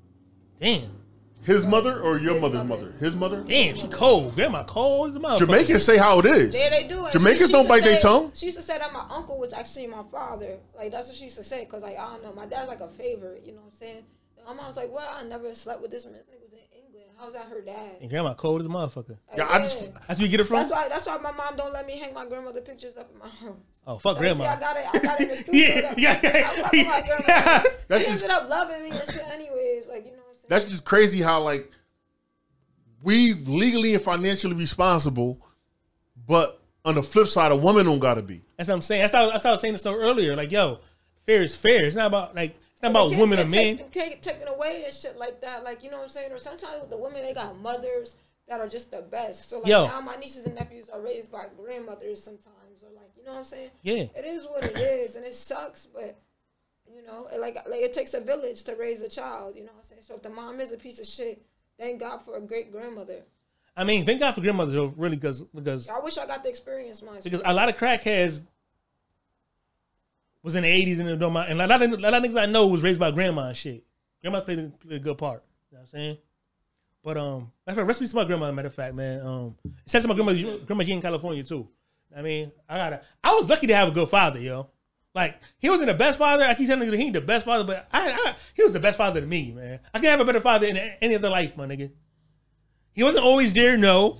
damn, 0.59 0.89
his 1.43 1.65
mother 1.65 1.99
or 2.01 2.17
your 2.19 2.33
His 2.35 2.41
mother's 2.41 2.63
mother. 2.67 2.83
mother? 2.85 2.93
His 2.99 3.15
mother. 3.15 3.43
damn, 3.43 3.75
she 3.75 3.87
cold. 3.89 4.35
Grandma 4.35 4.63
cold 4.63 5.09
as 5.09 5.15
a 5.17 5.19
motherfucker. 5.19 5.39
Jamaicans 5.39 5.83
say 5.83 5.97
how 5.97 6.19
it 6.19 6.25
is. 6.25 6.55
Yeah, 6.55 6.69
they 6.69 6.87
do. 6.87 7.03
And 7.03 7.11
Jamaicans 7.11 7.41
she- 7.41 7.47
she 7.47 7.51
don't 7.51 7.63
used 7.63 7.67
to 7.67 7.67
bite 7.67 7.83
their 7.83 7.99
say- 7.99 8.07
tongue. 8.07 8.31
She 8.33 8.45
used 8.45 8.57
to 8.57 8.63
say 8.63 8.77
that 8.77 8.93
my 8.93 9.05
uncle 9.09 9.37
was 9.37 9.51
actually 9.51 9.87
my 9.87 10.03
father. 10.11 10.57
Like 10.75 10.91
that's 10.91 11.07
what 11.09 11.17
she 11.17 11.25
used 11.25 11.37
to 11.37 11.43
say. 11.43 11.65
Cause 11.65 11.81
like 11.81 11.97
I 11.97 12.13
don't 12.13 12.23
know, 12.23 12.33
my 12.33 12.45
dad's 12.45 12.67
like 12.69 12.79
a 12.81 12.87
favorite. 12.89 13.43
You 13.45 13.53
know 13.55 13.59
what 13.61 13.67
I'm 13.67 13.73
saying? 13.73 14.03
And 14.37 14.45
my 14.47 14.53
mom's 14.53 14.77
like, 14.77 14.89
well, 14.91 15.09
I 15.13 15.23
never 15.23 15.53
slept 15.53 15.81
with 15.81 15.91
this 15.91 16.05
man. 16.05 16.15
This 16.15 16.23
nigga 16.35 16.43
was 16.43 16.48
in 17.21 17.25
England. 17.25 17.43
How's 17.45 17.49
that 17.49 17.55
her 17.55 17.61
dad? 17.61 17.97
And 18.01 18.09
grandma 18.09 18.33
cold 18.33 18.61
as 18.61 18.65
a 18.67 18.69
motherfucker. 18.69 19.09
Like, 19.09 19.37
Yeah, 19.37 19.47
I 19.49 19.59
just- 19.59 19.93
That's 20.07 20.19
where 20.19 20.25
you 20.25 20.29
get 20.31 20.39
it 20.39 20.45
from. 20.45 20.57
That's 20.57 20.71
why. 20.71 20.87
That's 20.89 21.05
why 21.05 21.17
my 21.17 21.31
mom 21.31 21.55
don't 21.55 21.73
let 21.73 21.85
me 21.85 21.97
hang 21.97 22.13
my 22.13 22.25
grandmother 22.25 22.61
pictures 22.61 22.97
up 22.97 23.09
in 23.13 23.19
my 23.19 23.27
house. 23.29 23.57
oh 23.87 23.97
fuck, 23.97 24.15
Like, 24.17 24.21
grandma. 24.21 24.43
See, 24.43 24.47
I 24.49 24.59
got 24.59 24.77
it. 24.77 24.85
I 24.93 24.99
got 24.99 25.19
it 25.19 25.23
in 25.23 25.29
the 25.29 25.37
studio. 25.43 25.63
yeah, 25.65 25.93
yeah, 25.97 26.19
yeah. 26.23 26.51
I 26.53 26.61
love 26.61 26.71
my 26.73 27.03
grandma. 27.25 27.63
That's 27.87 28.03
she 28.05 28.09
just- 28.11 28.23
ended 28.23 28.37
up 28.37 28.49
loving 28.49 28.83
me 28.83 28.89
and 28.91 28.99
shit. 29.11 29.23
Anyways, 29.31 29.87
like 29.87 30.05
you 30.05 30.11
know 30.11 30.17
what 30.17 30.29
I'm 30.29 30.35
saying? 30.35 30.45
That's 30.49 30.65
just 30.65 30.85
crazy 30.85 31.21
how 31.21 31.41
like 31.43 31.71
we 33.03 33.33
legally 33.33 33.93
and 33.93 34.03
financially 34.03 34.55
responsible, 34.55 35.39
but 36.27 36.59
on 36.85 36.95
the 36.95 37.03
flip 37.03 37.27
side, 37.27 37.51
a 37.51 37.55
woman 37.55 37.85
don't 37.85 37.99
gotta 37.99 38.21
be. 38.21 38.43
That's 38.57 38.67
what 38.69 38.75
I'm 38.75 38.81
saying. 38.81 39.01
That's 39.03 39.13
how, 39.13 39.29
that's 39.31 39.43
how 39.43 39.49
I 39.49 39.53
was 39.53 39.61
saying 39.61 39.73
this 39.73 39.81
stuff 39.81 39.95
earlier. 39.97 40.35
Like, 40.35 40.51
yo, 40.51 40.79
fair 41.25 41.43
is 41.43 41.55
fair. 41.55 41.85
It's 41.85 41.95
not 41.95 42.07
about 42.07 42.35
like 42.35 42.55
it's 42.79 42.83
not 42.83 42.91
about 42.91 43.19
women 43.19 43.39
or 43.39 43.45
men. 43.45 43.77
take- 43.77 43.91
take- 43.91 44.21
taken 44.21 44.47
away 44.47 44.83
and 44.85 44.93
shit 44.93 45.17
like 45.17 45.41
that. 45.41 45.65
Like 45.65 45.83
you 45.83 45.91
know 45.91 45.97
what 45.97 46.03
I'm 46.03 46.09
saying. 46.09 46.31
Or 46.31 46.37
sometimes 46.37 46.79
with 46.79 46.89
the 46.89 46.97
women, 46.97 47.23
they 47.23 47.33
got 47.33 47.57
mothers 47.59 48.15
that 48.47 48.61
are 48.61 48.69
just 48.69 48.89
the 48.89 49.01
best. 49.01 49.49
So 49.49 49.59
like 49.59 49.67
Yo. 49.67 49.87
now, 49.87 49.99
my 49.99 50.15
nieces 50.15 50.45
and 50.45 50.55
nephews 50.55 50.87
are 50.87 51.01
raised 51.01 51.29
by 51.29 51.47
grandmothers 51.61 52.23
sometimes, 52.23 52.81
or 52.81 52.89
like 52.95 53.11
you 53.17 53.25
know 53.25 53.31
what 53.31 53.39
I'm 53.39 53.43
saying. 53.43 53.69
Yeah. 53.81 54.05
It 54.15 54.23
is 54.23 54.45
what 54.45 54.63
it 54.63 54.77
is, 54.77 55.17
and 55.17 55.25
it 55.25 55.35
sucks, 55.35 55.85
but 55.85 56.17
you 56.89 57.05
know, 57.05 57.27
it 57.33 57.41
like 57.41 57.55
like 57.69 57.81
it 57.81 57.91
takes 57.91 58.13
a 58.13 58.21
village 58.21 58.63
to 58.63 58.75
raise 58.75 59.01
a 59.01 59.09
child. 59.09 59.55
You 59.57 59.63
know 59.63 59.71
what 59.73 59.79
I'm 59.79 59.85
saying. 59.85 60.01
So 60.03 60.15
if 60.15 60.21
the 60.21 60.29
mom 60.29 60.61
is 60.61 60.71
a 60.71 60.77
piece 60.77 60.99
of 61.01 61.05
shit, 61.05 61.41
thank 61.77 61.99
God 61.99 62.23
for 62.23 62.37
a 62.37 62.41
great 62.41 62.71
grandmother. 62.71 63.23
I 63.75 63.83
mean, 63.83 64.05
thank 64.05 64.19
God 64.19 64.33
for 64.35 64.41
grandmothers, 64.41 64.75
really, 64.97 65.17
because 65.17 65.41
because 65.41 65.89
I 65.89 65.99
wish 65.99 66.17
I 66.17 66.25
got 66.25 66.43
the 66.43 66.49
experience, 66.49 67.01
mine. 67.01 67.19
because 67.23 67.41
a 67.43 67.53
lot 67.53 67.67
of 67.67 67.77
crackheads 67.77 68.41
was 70.43 70.55
in 70.55 70.63
the 70.63 70.85
80s 70.85 70.99
and 70.99 71.19
don't 71.19 71.33
mind. 71.33 71.51
And 71.51 71.61
a 71.61 71.67
lot 71.67 71.81
of 71.81 71.91
a 71.91 71.97
lot 71.97 72.13
of 72.13 72.23
niggas 72.23 72.41
I 72.41 72.45
know 72.45 72.67
was 72.67 72.81
raised 72.81 72.99
by 72.99 73.11
grandma 73.11 73.47
and 73.47 73.57
shit. 73.57 73.83
Grandma's 74.21 74.43
played 74.43 74.59
a, 74.59 74.69
played 74.69 74.95
a 74.95 74.99
good 74.99 75.17
part. 75.17 75.43
You 75.71 75.77
know 75.77 75.81
what 75.81 75.89
I'm 75.93 75.99
saying? 75.99 76.17
But 77.03 77.17
um, 77.17 77.51
that's 77.65 77.77
right. 77.77 77.87
Peace 77.87 78.09
to 78.09 78.15
my 78.15 78.25
grandma. 78.25 78.51
Matter 78.51 78.67
of 78.67 78.73
fact, 78.73 78.93
man. 78.93 79.25
Um, 79.25 79.55
it 79.65 79.89
to 79.89 80.07
my 80.07 80.13
grandma, 80.13 80.57
grandma 80.65 80.83
in 80.83 81.01
California 81.01 81.43
too. 81.43 81.67
I 82.15 82.21
mean, 82.21 82.51
I 82.67 82.77
gotta. 82.77 83.01
I 83.23 83.33
was 83.35 83.47
lucky 83.47 83.67
to 83.67 83.75
have 83.75 83.89
a 83.89 83.91
good 83.91 84.09
father, 84.09 84.39
yo. 84.39 84.69
Like 85.15 85.39
he 85.57 85.69
wasn't 85.69 85.87
the 85.87 85.93
best 85.93 86.19
father. 86.19 86.43
I 86.43 86.53
keep 86.53 86.67
telling 86.67 86.85
you 86.85 86.91
that 86.91 86.97
he 86.97 87.05
ain't 87.05 87.13
the 87.13 87.21
best 87.21 87.45
father, 87.45 87.63
but 87.63 87.87
I, 87.91 88.11
I 88.11 88.35
he 88.53 88.63
was 88.63 88.73
the 88.73 88.79
best 88.79 88.97
father 88.97 89.21
to 89.21 89.27
me, 89.27 89.51
man. 89.51 89.79
I 89.93 89.99
can't 89.99 90.11
have 90.11 90.19
a 90.19 90.25
better 90.25 90.41
father 90.41 90.67
in 90.67 90.77
any 90.77 91.15
other 91.15 91.29
life, 91.29 91.57
my 91.57 91.65
nigga. 91.65 91.91
He 92.93 93.03
wasn't 93.03 93.25
always 93.25 93.53
there, 93.53 93.77
no. 93.77 94.19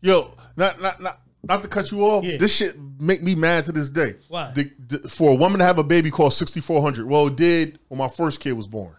Yo, 0.00 0.34
not 0.56 0.80
not 0.80 1.00
not 1.02 1.20
not 1.42 1.62
to 1.62 1.68
cut 1.68 1.90
you 1.90 2.02
off. 2.02 2.24
Yeah. 2.24 2.36
This 2.36 2.54
shit 2.54 2.76
make 3.00 3.22
me 3.22 3.34
mad 3.34 3.64
to 3.66 3.72
this 3.72 3.88
day. 3.88 4.14
Why? 4.28 4.52
The, 4.52 4.70
the, 4.88 5.08
for 5.08 5.32
a 5.32 5.34
woman 5.34 5.58
to 5.58 5.64
have 5.64 5.78
a 5.78 5.84
baby 5.84 6.10
four 6.10 6.80
hundred. 6.80 7.06
Well, 7.06 7.26
it 7.26 7.36
did 7.36 7.78
when 7.88 7.98
my 7.98 8.08
first 8.08 8.40
kid 8.40 8.52
was 8.52 8.66
born. 8.66 8.94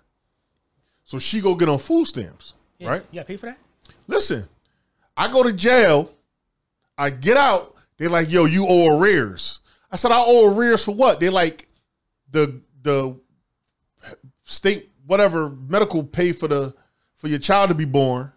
So 1.04 1.20
she 1.20 1.42
go 1.42 1.56
get 1.56 1.70
on 1.70 1.80
food 1.80 2.06
stamps, 2.06 2.54
Yeah, 2.80 2.90
right? 2.90 3.04
You 3.12 3.20
gotta 3.20 3.28
pay 3.28 3.38
for 3.38 3.48
that. 3.48 3.58
Listen, 4.08 4.48
I 5.16 5.32
go 5.32 5.44
to 5.44 5.54
jail. 5.54 6.12
I 6.98 7.10
get 7.10 7.38
out. 7.38 7.76
They're 7.98 8.10
like, 8.10 8.32
"Yo, 8.32 8.46
you 8.46 8.66
owe 8.68 8.98
arrears." 8.98 9.60
I 9.92 9.96
said, 9.96 10.12
"I 10.12 10.24
owe 10.26 10.54
arrears 10.54 10.84
for 10.84 10.94
what?" 10.94 11.20
They're 11.20 11.32
like, 11.32 11.68
"The 12.32 12.62
the 12.82 13.16
state 14.44 14.90
whatever 15.06 15.50
medical 15.50 16.04
pay 16.04 16.32
for 16.32 16.48
the 16.48 16.74
for 17.16 17.28
your 17.28 17.40
child 17.40 17.70
to 17.70 17.76
be 17.76 17.86
born." 17.86 18.32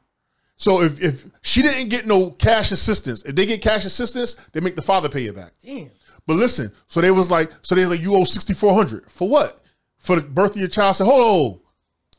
So 0.56 0.80
if 0.80 1.02
if 1.02 1.30
she 1.42 1.60
didn't 1.62 1.90
get 1.90 2.06
no 2.06 2.30
cash 2.30 2.72
assistance, 2.72 3.22
if 3.22 3.34
they 3.36 3.44
get 3.44 3.60
cash 3.60 3.84
assistance, 3.84 4.34
they 4.52 4.60
make 4.60 4.74
the 4.74 4.82
father 4.82 5.08
pay 5.08 5.26
it 5.26 5.36
back. 5.36 5.52
Damn. 5.62 5.90
But 6.26 6.34
listen, 6.34 6.72
so 6.88 7.00
they 7.00 7.10
was 7.10 7.30
like, 7.30 7.50
so 7.62 7.74
they 7.74 7.84
like, 7.86 8.00
you 8.00 8.14
owe 8.16 8.24
sixty 8.24 8.54
four 8.54 8.74
hundred 8.74 9.10
for 9.10 9.28
what? 9.28 9.60
For 9.98 10.16
the 10.16 10.22
birth 10.22 10.52
of 10.52 10.56
your 10.56 10.68
child. 10.68 10.88
I 10.88 10.92
said, 10.92 11.04
hold 11.04 11.22
on, 11.22 11.60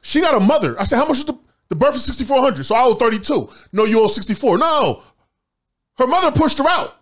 she 0.02 0.22
got 0.22 0.36
a 0.36 0.40
mother. 0.40 0.80
I 0.80 0.84
said, 0.84 0.98
how 0.98 1.08
much 1.08 1.18
is 1.18 1.26
the 1.26 1.38
the 1.70 1.76
birth 1.76 1.96
is 1.96 2.06
sixty 2.06 2.24
four 2.24 2.42
hundred? 2.42 2.66
So 2.66 2.76
I 2.76 2.84
owe 2.84 2.94
thirty 2.94 3.20
two. 3.20 3.50
No, 3.74 3.86
you 3.86 4.00
owe 4.02 4.08
sixty 4.08 4.34
four. 4.36 4.58
No, 4.58 5.02
her 5.98 6.08
mother 6.08 6.32
pushed 6.32 6.60
her 6.60 6.70
out. 6.70 6.96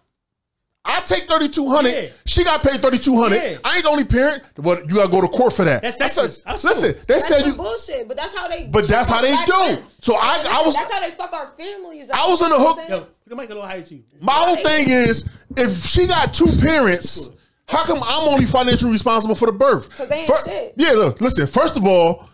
I 0.88 1.00
take 1.01 1.24
thirty 1.24 1.50
two 1.50 1.68
hundred. 1.68 1.92
Yeah. 1.94 2.10
She 2.25 2.44
got 2.44 2.62
paid 2.62 2.80
thirty 2.82 3.00
two 3.00 3.18
hundred. 3.18 3.38
Yeah. 3.42 3.58
I 3.63 3.75
ain't 3.75 3.84
the 3.84 3.89
only 3.89 4.04
parent, 4.06 4.44
but 4.56 4.88
you 4.88 4.96
gotta 4.96 5.10
go 5.12 5.20
to 5.22 5.27
court 5.27 5.54
for 5.54 5.65
that. 5.65 5.82
That's 5.82 6.00
I 6.00 6.08
said, 6.08 6.30
listen, 6.63 6.94
they 7.08 7.13
That's 7.15 7.27
said 7.27 7.46
you. 7.46 7.54
bullshit, 7.54 8.08
but 8.08 8.15
that's 8.15 8.36
how 8.36 8.48
they. 8.48 8.65
But 8.68 8.88
that's 8.88 9.10
how 9.10 9.22
they 9.22 9.36
do. 9.46 9.51
men. 9.58 9.84
So 10.01 10.15
I- 10.15 10.38
Listen, 10.38 10.51
I 10.54 10.62
was- 10.62 10.75
That's 10.75 10.92
how 10.92 11.00
they 11.00 11.12
fuck 11.12 11.34
our 11.34 11.48
families. 11.58 12.12
I 12.12 12.27
was 12.27 12.42
on 12.44 12.51
the 12.51 12.60
hook- 12.60 12.77
Yo, 12.88 13.00
put 13.00 13.10
the 13.27 13.36
mic 13.36 13.46
a 13.50 13.54
little 13.54 13.68
higher 13.68 13.82
to 13.82 13.96
you. 13.96 14.04
My 14.22 14.34
whole 14.34 14.58
thing 14.58 14.89
is, 14.89 15.27
if 15.58 15.84
she 15.86 16.06
got 16.06 16.34
two 16.34 16.51
parents, 16.62 17.32
how 17.68 17.84
come 17.84 18.04
I'm 18.04 18.27
only 18.27 18.46
financially 18.46 18.92
responsible 18.92 19.34
for 19.34 19.48
the 19.48 19.54
birth? 19.54 19.89
'Cause 19.98 20.08
they 20.08 20.18
ain't 20.20 20.27
Fir- 20.27 20.44
shit. 20.46 20.74
Yeah, 20.77 20.92
look, 20.92 21.20
listen. 21.20 21.48
First 21.48 21.77
of 21.77 21.86
all, 21.88 22.30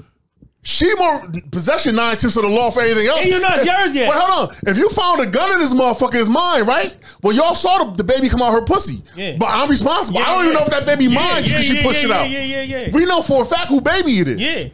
she 0.64 0.94
more 0.96 1.24
possession 1.52 1.96
nine 1.96 2.16
tips 2.18 2.38
of 2.38 2.44
the 2.44 2.50
law 2.50 2.70
for 2.70 2.82
anything 2.82 3.08
else. 3.08 3.22
And 3.24 3.30
you 3.32 3.40
know 3.40 3.48
it's 3.52 3.66
yours 3.66 3.96
yet. 3.96 4.10
Wait, 4.10 4.20
hold 4.22 4.50
on. 4.50 4.56
If 4.68 4.78
you 4.78 4.90
found 4.90 5.20
a 5.22 5.26
gun 5.26 5.52
in 5.54 5.60
this 5.60 5.74
motherfucker, 5.74 6.16
it's 6.20 6.30
mine, 6.30 6.66
right? 6.66 6.96
Well, 7.24 7.36
y'all 7.36 7.56
saw 7.56 7.84
the, 7.84 7.98
the 7.98 8.04
baby 8.04 8.30
come 8.30 8.42
out 8.42 8.52
her 8.52 8.62
pussy. 8.62 9.02
Yeah. 9.16 9.38
But 9.40 9.48
I'm 9.50 9.70
responsible. 9.70 10.20
Yeah, 10.20 10.28
I 10.28 10.36
don't 10.36 10.44
even 10.46 10.54
know 10.56 10.62
if 10.62 10.70
that 10.70 10.86
baby 10.86 11.06
Yeah, 11.06 11.16
mine 11.20 11.44
yeah, 11.44 11.50
because 11.50 11.66
she 11.66 11.76
yeah, 11.78 11.84
pushed 11.84 12.04
yeah, 12.04 12.06
it 12.08 12.12
out. 12.12 12.30
yeah, 12.30 12.42
yeah, 12.44 12.62
yeah, 12.62 12.80
yeah. 12.88 12.92
We 12.94 13.06
know 13.06 13.22
for 13.24 13.42
a 13.42 13.46
fact 13.46 13.68
who 13.70 13.82
baby 13.82 14.20
it 14.20 14.28
is. 14.28 14.42
Yeah. 14.42 14.70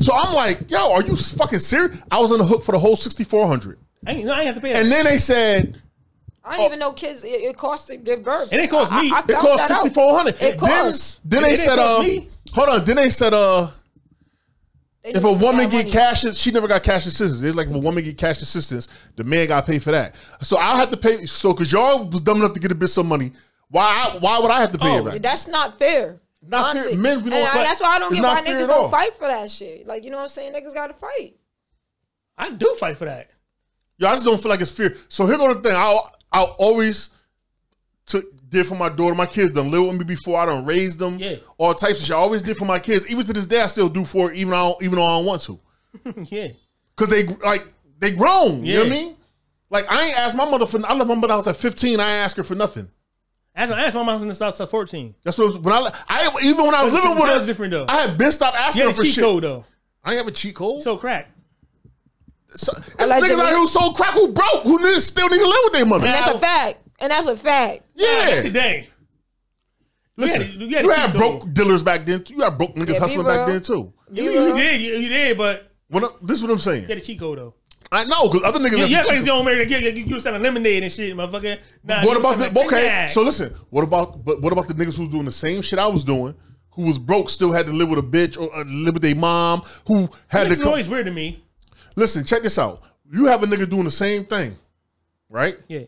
So 0.00 0.12
I'm 0.14 0.34
like, 0.34 0.70
yo, 0.70 0.92
are 0.92 1.02
you 1.02 1.16
fucking 1.16 1.60
serious? 1.60 2.00
I 2.10 2.18
was 2.20 2.32
on 2.32 2.38
the 2.38 2.44
hook 2.46 2.62
for 2.64 2.72
the 2.72 2.78
whole 2.78 2.96
6400 2.96 3.78
I 4.06 4.12
ain't, 4.12 4.24
no, 4.26 4.32
I 4.32 4.38
ain't 4.38 4.46
have 4.46 4.54
to 4.56 4.60
pay 4.60 4.72
that. 4.72 4.82
And 4.82 4.90
then 4.92 5.04
they 5.04 5.18
said, 5.18 5.80
I 6.44 6.56
didn't 6.56 6.66
even 6.66 6.78
know 6.80 6.92
kids. 6.92 7.24
It, 7.24 7.28
it 7.28 7.56
costs 7.56 7.86
to 7.86 7.96
give 7.96 8.22
birth. 8.22 8.52
It 8.52 8.56
didn't 8.58 8.70
cost 8.70 8.92
me. 8.92 9.10
I, 9.10 9.16
I 9.16 9.20
It 9.20 9.38
cost 9.38 9.66
sixty 9.66 9.88
four 9.90 10.14
hundred. 10.16 10.40
It 10.42 10.58
costs. 10.58 11.20
Then, 11.24 11.42
then 11.42 11.50
It 11.52 11.56
they 11.56 11.62
said, 11.62 11.78
uh, 11.78 12.00
me. 12.00 12.28
hold 12.52 12.68
on. 12.68 12.84
Then 12.84 12.96
they 12.96 13.08
said, 13.08 13.32
uh, 13.32 13.62
They 13.66 13.72
If 15.04 15.22
a 15.22 15.32
woman 15.32 15.68
get 15.68 15.78
money. 15.86 15.90
cash, 15.90 16.22
she 16.34 16.50
never 16.50 16.66
got 16.66 16.82
cash 16.82 17.04
assistance. 17.06 17.42
It's 17.42 17.54
like 17.56 17.68
if 17.68 17.74
a 17.74 17.78
woman 17.78 18.02
get 18.02 18.16
cash 18.16 18.40
assistance, 18.40 18.88
the 19.16 19.24
man 19.24 19.48
got 19.48 19.66
to 19.66 19.70
pay 19.72 19.78
for 19.78 19.90
that. 19.90 20.14
So 20.40 20.56
I 20.56 20.76
have 20.76 20.90
to 20.92 20.96
pay. 20.96 21.26
So 21.26 21.52
because 21.52 21.70
y'all 21.70 22.08
was 22.08 22.22
dumb 22.22 22.38
enough 22.38 22.54
to 22.54 22.60
get 22.60 22.72
a 22.72 22.74
bitch 22.74 22.88
some 22.88 23.06
money, 23.08 23.32
why? 23.68 24.16
Why 24.18 24.38
would 24.38 24.50
I 24.50 24.60
have 24.60 24.72
to 24.72 24.78
pay 24.78 24.98
Oh, 24.98 25.06
it 25.06 25.10
back? 25.12 25.22
That's 25.22 25.46
not 25.46 25.78
fair. 25.78 26.20
Not 26.42 26.74
fair. 26.76 26.96
Men, 26.96 27.22
we 27.22 27.30
don't 27.30 27.40
and 27.40 27.48
I- 27.48 27.52
fight. 27.52 27.64
that's 27.64 27.80
why 27.80 27.88
I 27.88 27.98
don't 27.98 28.12
It's 28.12 28.20
get 28.20 28.26
why 28.26 28.42
niggas 28.42 28.66
don't 28.66 28.90
fight 28.90 29.14
for 29.16 29.26
that 29.28 29.50
shit. 29.50 29.86
Like 29.86 30.04
you 30.04 30.10
know 30.10 30.16
what 30.16 30.22
I'm 30.24 30.28
saying? 30.30 30.54
Niggas 30.54 30.72
got 30.74 30.86
to 30.86 30.94
fight. 30.94 31.36
I 32.38 32.50
do 32.50 32.74
fight 32.80 32.96
for 32.96 33.04
that. 33.04 33.30
Yo, 33.98 34.08
I 34.08 34.12
just 34.12 34.24
don't 34.24 34.40
feel 34.40 34.50
like 34.50 34.60
it's 34.60 34.72
fair. 34.72 34.94
So 35.08 35.26
here 35.26 35.36
go 35.36 35.52
the 35.52 35.60
thing. 35.60 35.76
I'll 35.76 36.10
I'll 36.32 36.56
always 36.58 37.08
took 37.08 37.13
did 38.54 38.66
for 38.66 38.74
my 38.74 38.88
daughter. 38.88 39.14
My 39.14 39.26
kids 39.26 39.52
done 39.52 39.70
live 39.70 39.86
with 39.86 39.98
me 39.98 40.04
before. 40.04 40.38
I 40.40 40.46
done 40.46 40.64
raised 40.64 40.98
them. 40.98 41.18
Yeah. 41.18 41.36
All 41.58 41.74
types 41.74 42.00
of 42.00 42.06
shit. 42.06 42.16
I 42.16 42.18
always 42.18 42.40
did 42.42 42.56
for 42.56 42.64
my 42.64 42.78
kids. 42.78 43.10
Even 43.10 43.26
to 43.26 43.32
this 43.34 43.44
day, 43.46 43.60
I 43.60 43.66
still 43.66 43.88
do 43.88 44.04
for 44.04 44.32
it, 44.32 44.36
even 44.36 44.50
though 44.52 44.56
I 44.56 44.62
don't, 44.62 44.82
even 44.82 44.98
though 44.98 45.04
I 45.04 45.18
don't 45.18 45.26
want 45.26 45.42
to. 45.42 45.60
yeah. 46.34 46.48
Cause 46.96 47.08
they 47.08 47.24
like 47.26 47.66
they 47.98 48.12
grown. 48.12 48.64
You 48.64 48.74
know 48.74 48.80
what 48.80 48.86
I 48.86 48.90
mean? 48.90 49.16
Like 49.70 49.90
I 49.90 50.06
ain't 50.06 50.16
asked 50.18 50.36
my 50.36 50.48
mother 50.48 50.64
for. 50.66 50.78
I 50.86 50.94
left 50.94 51.08
my 51.08 51.14
mother 51.14 51.32
house 51.34 51.46
at 51.48 51.56
fifteen. 51.56 52.00
I 52.00 52.04
ain't 52.04 52.24
ask 52.24 52.36
her 52.36 52.44
for 52.44 52.54
nothing. 52.54 52.88
That's 53.56 53.70
I 53.70 53.84
asked 53.84 53.94
my 53.94 54.02
mom 54.02 54.20
when 54.20 54.28
I 54.28 54.46
was 54.46 54.56
side 54.56 54.68
14. 54.68 55.14
That's 55.22 55.38
what 55.38 55.44
it 55.44 55.46
was, 55.46 55.58
when 55.58 55.72
I 55.74 55.90
I 56.08 56.30
even 56.44 56.64
when 56.64 56.74
I 56.74 56.82
was 56.82 56.92
That's- 56.92 57.08
living 57.08 57.22
with 57.22 57.30
that's 57.30 57.42
her. 57.42 57.46
different, 57.46 57.70
though. 57.72 57.86
I 57.88 58.02
had 58.02 58.18
been 58.18 58.32
stopped 58.32 58.56
asking 58.56 58.80
You 58.82 58.88
her 58.88 58.90
had 58.90 58.94
a 58.94 58.96
for 58.98 59.04
cheat 59.04 59.14
shit. 59.14 59.22
code 59.24 59.42
though. 59.44 59.64
I 60.04 60.10
ain't 60.12 60.18
have 60.18 60.26
a 60.26 60.32
cheat 60.32 60.54
code. 60.56 60.82
So 60.82 60.96
crack. 60.96 61.30
So, 62.50 62.72
it's 62.76 62.90
Allegedly. 63.00 63.28
niggas 63.30 63.40
out 63.40 63.48
here 63.48 63.56
who 63.58 63.66
sold 63.66 63.96
crack 63.96 64.14
who 64.14 64.28
broke 64.32 64.62
who 64.62 64.78
niggas 64.78 65.00
still 65.02 65.28
need 65.28 65.38
to 65.38 65.46
live 65.46 65.60
with 65.64 65.72
their 65.72 65.86
mother. 65.86 66.04
And 66.06 66.14
that's 66.14 66.28
a 66.28 66.38
fact. 66.38 66.78
And 67.00 67.10
that's 67.10 67.26
a 67.26 67.36
fact. 67.36 67.82
Yeah. 67.94 68.42
Today. 68.42 68.88
Listen, 70.16 70.42
You 70.42 70.46
had- 70.46 70.54
you 70.60 70.66
you 70.68 70.90
had, 70.90 71.00
had 71.10 71.16
broke 71.16 71.40
code. 71.42 71.54
dealers 71.54 71.82
back 71.82 72.06
then. 72.06 72.22
too. 72.22 72.34
You 72.34 72.42
had 72.42 72.56
broke 72.56 72.74
niggas 72.76 72.94
Yeah, 72.94 73.00
hustling 73.00 73.26
back 73.26 73.46
then 73.48 73.60
too. 73.62 73.92
You, 74.12 74.22
You 74.22 74.30
you 74.48 74.56
did, 74.56 74.80
you, 74.80 74.92
you 74.98 75.08
did, 75.08 75.36
but 75.36 75.72
When 75.88 76.04
I- 76.04 76.08
this 76.22 76.36
is 76.38 76.42
what 76.42 76.52
I'm 76.52 76.58
saying. 76.60 76.82
you 76.82 76.88
had 76.88 76.98
a 76.98 77.00
cheat 77.00 77.18
code 77.18 77.38
though. 77.38 77.54
I 77.90 78.04
know 78.04 78.28
because 78.28 78.42
other 78.44 78.58
niggas. 78.60 78.78
Yeah, 78.78 78.78
have 78.78 78.88
you 78.90 78.94
the 78.94 78.96
act 79.00 79.08
like 79.08 79.16
it's 79.18 79.26
your 79.26 79.34
own 79.36 79.42
American. 79.42 79.70
You, 79.82 79.88
you, 79.90 80.04
you 80.04 80.14
was 80.14 80.22
selling 80.22 80.42
lemonade 80.42 80.82
and 80.82 80.90
shit, 80.92 81.14
motherfucker. 81.16 81.58
Nah, 81.84 82.04
What 82.04 82.16
about 82.16 82.38
the 82.38 82.44
selling 82.44 82.58
okay? 82.66 82.76
cognac. 82.76 83.10
So 83.10 83.22
listen, 83.22 83.54
what 83.70 83.82
about 83.82 84.24
but 84.24 84.40
what 84.40 84.52
about 84.52 84.68
the 84.68 84.74
niggas 84.74 84.96
who's 84.96 85.08
doing 85.08 85.24
the 85.24 85.30
same 85.32 85.62
shit 85.62 85.78
I 85.78 85.86
was 85.86 86.02
doing, 86.04 86.34
who 86.70 86.86
was 86.86 86.98
broke, 86.98 87.28
still 87.28 87.52
had 87.52 87.66
to 87.66 87.72
live 87.72 87.88
with 87.88 87.98
a 87.98 88.02
bitch 88.02 88.40
or 88.40 88.54
uh, 88.56 88.64
live 88.64 88.94
with 88.94 89.02
their 89.02 89.14
mom, 89.16 89.62
who 89.86 90.08
had 90.28 90.46
It's 90.46 90.56
to 90.58 90.62
come, 90.62 90.70
always 90.70 90.88
weird 90.88 91.06
to 91.06 91.12
me. 91.12 91.44
listen. 91.96 92.24
Check 92.24 92.42
this 92.42 92.58
out. 92.58 92.82
You 93.12 93.26
have 93.26 93.42
a 93.42 93.46
nigga 93.46 93.68
doing 93.68 93.84
the 93.84 93.90
same 93.92 94.24
thing, 94.24 94.56
right? 95.28 95.58
Yeah, 95.68 95.82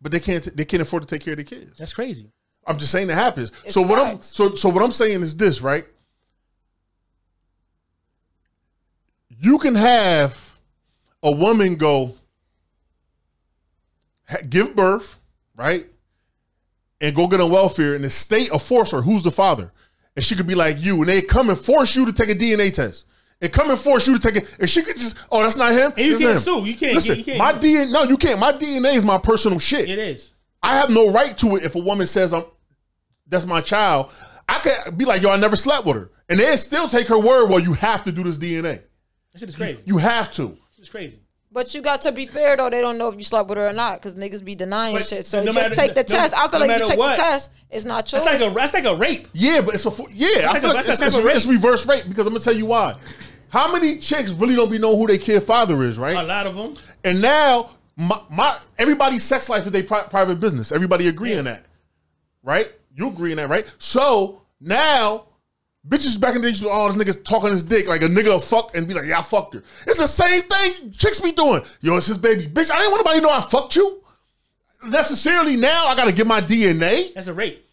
But 0.00 0.12
they 0.12 0.20
can't 0.20 0.44
they 0.56 0.64
can't 0.64 0.82
afford 0.82 1.02
to 1.02 1.08
take 1.08 1.22
care 1.22 1.34
of 1.34 1.38
their 1.38 1.44
kids. 1.44 1.78
that's 1.78 1.92
crazy. 1.92 2.30
I'm 2.66 2.78
just 2.78 2.92
saying 2.92 3.08
that 3.08 3.14
happens. 3.14 3.52
It's 3.64 3.74
so 3.74 3.82
what 3.82 3.98
I'm 3.98 4.22
so 4.22 4.54
so 4.54 4.68
what 4.68 4.82
I'm 4.82 4.90
saying 4.90 5.22
is 5.22 5.36
this, 5.36 5.60
right? 5.60 5.86
You 9.28 9.58
can 9.58 9.74
have 9.74 10.58
a 11.22 11.30
woman 11.30 11.76
go 11.76 12.14
ha- 14.28 14.38
give 14.48 14.76
birth, 14.76 15.18
right? 15.56 15.86
And 17.00 17.16
go 17.16 17.26
get 17.26 17.40
on 17.40 17.50
welfare 17.50 17.94
and 17.94 18.04
the 18.04 18.10
state 18.10 18.50
will 18.52 18.58
force 18.58 18.90
her. 18.90 19.02
Who's 19.02 19.22
the 19.22 19.30
father? 19.30 19.72
And 20.16 20.24
she 20.24 20.34
could 20.34 20.46
be 20.46 20.54
like 20.54 20.76
you, 20.80 20.96
and 20.96 21.08
they 21.08 21.22
come 21.22 21.48
and 21.48 21.58
force 21.58 21.94
you 21.94 22.04
to 22.04 22.12
take 22.12 22.28
a 22.28 22.34
DNA 22.34 22.74
test. 22.74 23.06
And 23.42 23.50
come 23.52 23.70
and 23.70 23.78
force 23.78 24.06
you 24.06 24.18
to 24.18 24.20
take 24.20 24.42
it. 24.42 24.54
And 24.60 24.68
she 24.68 24.82
could 24.82 24.96
just, 24.96 25.16
oh, 25.32 25.42
that's 25.42 25.56
not 25.56 25.72
him. 25.72 25.92
And 25.96 26.06
you 26.06 26.18
can't 26.18 26.32
him. 26.32 26.36
sue. 26.36 26.64
You 26.66 26.74
can't- 26.76 26.94
Listen, 26.94 27.18
you 27.18 27.24
can't- 27.24 27.38
my 27.38 27.52
DNA, 27.52 27.90
no, 27.90 28.02
you 28.02 28.16
can't. 28.18 28.38
My 28.38 28.52
DNA 28.52 28.94
is 28.94 29.04
my 29.04 29.16
personal 29.18 29.58
shit. 29.58 29.88
It 29.88 29.98
is. 29.98 30.32
I 30.62 30.76
have 30.76 30.90
no 30.90 31.10
right 31.10 31.36
to 31.38 31.56
it 31.56 31.62
if 31.62 31.74
a 31.74 31.78
woman 31.80 32.06
says 32.06 32.34
I'm 32.34 32.44
that's 33.28 33.46
my 33.46 33.60
child. 33.62 34.10
I 34.48 34.58
could 34.58 34.98
be 34.98 35.04
like, 35.04 35.22
yo, 35.22 35.30
I 35.30 35.36
never 35.36 35.56
slept 35.56 35.86
with 35.86 35.96
her. 35.96 36.10
And 36.28 36.38
they 36.38 36.56
still 36.56 36.88
take 36.88 37.06
her 37.06 37.18
word, 37.18 37.48
well, 37.48 37.60
you 37.60 37.72
have 37.74 38.02
to 38.04 38.12
do 38.12 38.22
this 38.24 38.36
DNA. 38.38 38.82
That 39.32 39.38
shit 39.38 39.48
is 39.48 39.56
crazy. 39.56 39.80
You 39.86 39.96
have 39.98 40.30
to. 40.32 40.58
It's 40.78 40.88
crazy. 40.88 41.20
But 41.52 41.74
you 41.74 41.80
got 41.80 42.00
to 42.02 42.12
be 42.12 42.26
fair 42.26 42.56
though. 42.56 42.68
They 42.70 42.80
don't 42.80 42.98
know 42.98 43.08
if 43.08 43.16
you 43.16 43.24
slept 43.24 43.48
with 43.48 43.58
her 43.58 43.68
or 43.68 43.72
not 43.72 44.00
because 44.00 44.14
niggas 44.14 44.44
be 44.44 44.54
denying 44.54 44.94
But 44.96 45.04
shit. 45.04 45.24
So 45.24 45.38
no 45.40 45.46
just 45.52 45.56
matter- 45.56 45.74
take 45.74 45.94
the 45.94 46.02
no- 46.02 46.18
test. 46.18 46.34
I 46.34 46.46
feel 46.48 46.60
no 46.60 46.66
like 46.66 46.68
you 46.68 46.72
matter 46.74 46.84
take 46.86 46.98
what, 46.98 47.16
the 47.16 47.22
test. 47.22 47.50
It's 47.70 47.84
not 47.84 48.06
choice. 48.06 48.22
That's 48.22 48.42
like 48.42 48.50
a 48.52 48.54
that's 48.54 48.74
like 48.74 48.84
a 48.84 48.94
rape. 48.94 49.28
Yeah, 49.32 49.60
but 49.60 49.74
it's 49.74 49.84
a 49.86 49.90
fu- 49.90 50.06
yeah. 50.12 50.28
I 50.48 50.52
like 50.52 50.62
feel 50.62 50.70
a- 50.70 50.74
like 50.74 50.86
that's 50.86 51.00
it's, 51.00 51.14
a 51.14 51.18
it's, 51.18 51.26
rape. 51.26 51.36
it's 51.36 51.46
reverse 51.46 51.86
rape 51.86 52.04
because 52.08 52.26
I'm 52.26 52.32
gonna 52.32 52.44
tell 52.44 52.54
you 52.56 52.66
why. 52.66 52.96
How 53.50 53.72
many 53.72 53.98
chicks 53.98 54.30
really 54.30 54.54
don't 54.54 54.70
be 54.70 54.78
know 54.78 54.96
who 54.96 55.06
their 55.06 55.18
kid 55.18 55.42
father 55.42 55.82
is, 55.82 55.98
right? 55.98 56.16
A 56.16 56.22
lot 56.22 56.46
of 56.46 56.56
them. 56.56 56.76
And 57.04 57.20
now 57.20 57.70
my, 57.96 58.20
my 58.30 58.58
everybody's 58.78 59.22
sex 59.22 59.48
life 59.48 59.66
is 59.66 59.72
their 59.72 59.82
pri- 59.82 60.04
private 60.04 60.40
business. 60.40 60.72
Everybody 60.72 61.08
agree 61.08 61.36
on 61.36 61.44
that, 61.44 61.66
right? 62.42 62.72
You 62.94 63.08
agree 63.08 63.32
on 63.32 63.36
that, 63.36 63.48
right? 63.48 63.72
So 63.78 64.42
now, 64.60 65.26
bitches 65.88 66.18
back 66.20 66.36
in 66.36 66.42
the 66.42 66.52
day, 66.52 66.68
all 66.68 66.86
oh, 66.86 66.92
this 66.92 67.02
nigga's 67.02 67.22
talking 67.22 67.50
his 67.50 67.64
dick 67.64 67.88
like 67.88 68.02
a 68.02 68.06
nigga 68.06 68.42
fuck 68.42 68.76
and 68.76 68.86
be 68.86 68.94
like, 68.94 69.06
yeah, 69.06 69.18
I 69.18 69.22
fucked 69.22 69.54
her. 69.54 69.64
It's 69.86 69.98
the 69.98 70.06
same 70.06 70.42
thing 70.42 70.92
chicks 70.92 71.18
be 71.20 71.32
doing. 71.32 71.62
Yo, 71.80 71.96
it's 71.96 72.06
his 72.06 72.18
baby, 72.18 72.46
bitch. 72.46 72.70
I 72.70 72.78
didn't 72.78 72.92
want 72.92 73.04
nobody 73.04 73.18
to 73.18 73.26
know 73.26 73.32
I 73.32 73.40
fucked 73.40 73.74
you. 73.74 74.02
Necessarily 74.84 75.56
now, 75.56 75.86
I 75.86 75.96
gotta 75.96 76.12
get 76.12 76.26
my 76.26 76.40
DNA. 76.40 77.12
That's 77.14 77.26
a 77.26 77.34
rape. 77.34 77.69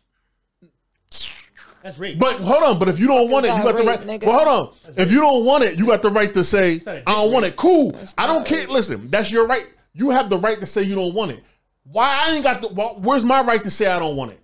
That's 1.88 2.00
rape. 2.00 2.20
But 2.20 2.36
hold 2.42 2.64
on, 2.64 2.80
but 2.80 2.90
if 2.90 3.00
you 3.00 3.08
don't 3.08 3.32
want 3.32 3.46
it, 3.46 3.56
you 3.56 3.64
got 3.64 3.78
the 3.78 3.84
right. 3.84 4.02
nigga. 4.02 4.26
Well, 4.26 4.46
hold 4.46 4.70
on. 4.88 4.94
If 4.98 5.10
you 5.10 5.22
don't 5.22 5.46
want 5.46 5.64
it, 5.64 5.80
you 5.80 5.86
got 5.86 6.02
the 6.02 6.10
right 6.10 6.34
to 6.34 6.44
say, 6.44 6.82
I 6.86 7.14
don't 7.14 7.28
dick 7.28 7.34
want 7.34 7.46
it. 7.46 7.56
Cool. 7.56 7.98
I 8.18 8.28
don't 8.28 8.46
care. 8.46 8.60
rape. 8.60 8.70
Listen, 8.70 9.10
that's 9.10 9.32
your 9.32 9.48
right. 9.48 9.66
You 9.94 10.10
have 10.10 10.30
the 10.30 10.38
right 10.38 10.60
to 10.60 10.66
say 10.66 10.82
you 10.82 10.96
don't 10.96 11.14
want 11.14 11.32
it. 11.32 11.42
Why 11.84 12.26
I 12.26 12.34
ain't 12.34 12.44
got 12.44 12.62
the? 12.62 12.68
Well, 12.68 12.98
where's 13.00 13.24
my 13.24 13.42
right 13.42 13.64
to 13.64 13.70
say 13.72 13.88
I 13.88 14.00
don't 14.00 14.18
want 14.18 14.34
it? 14.34 14.42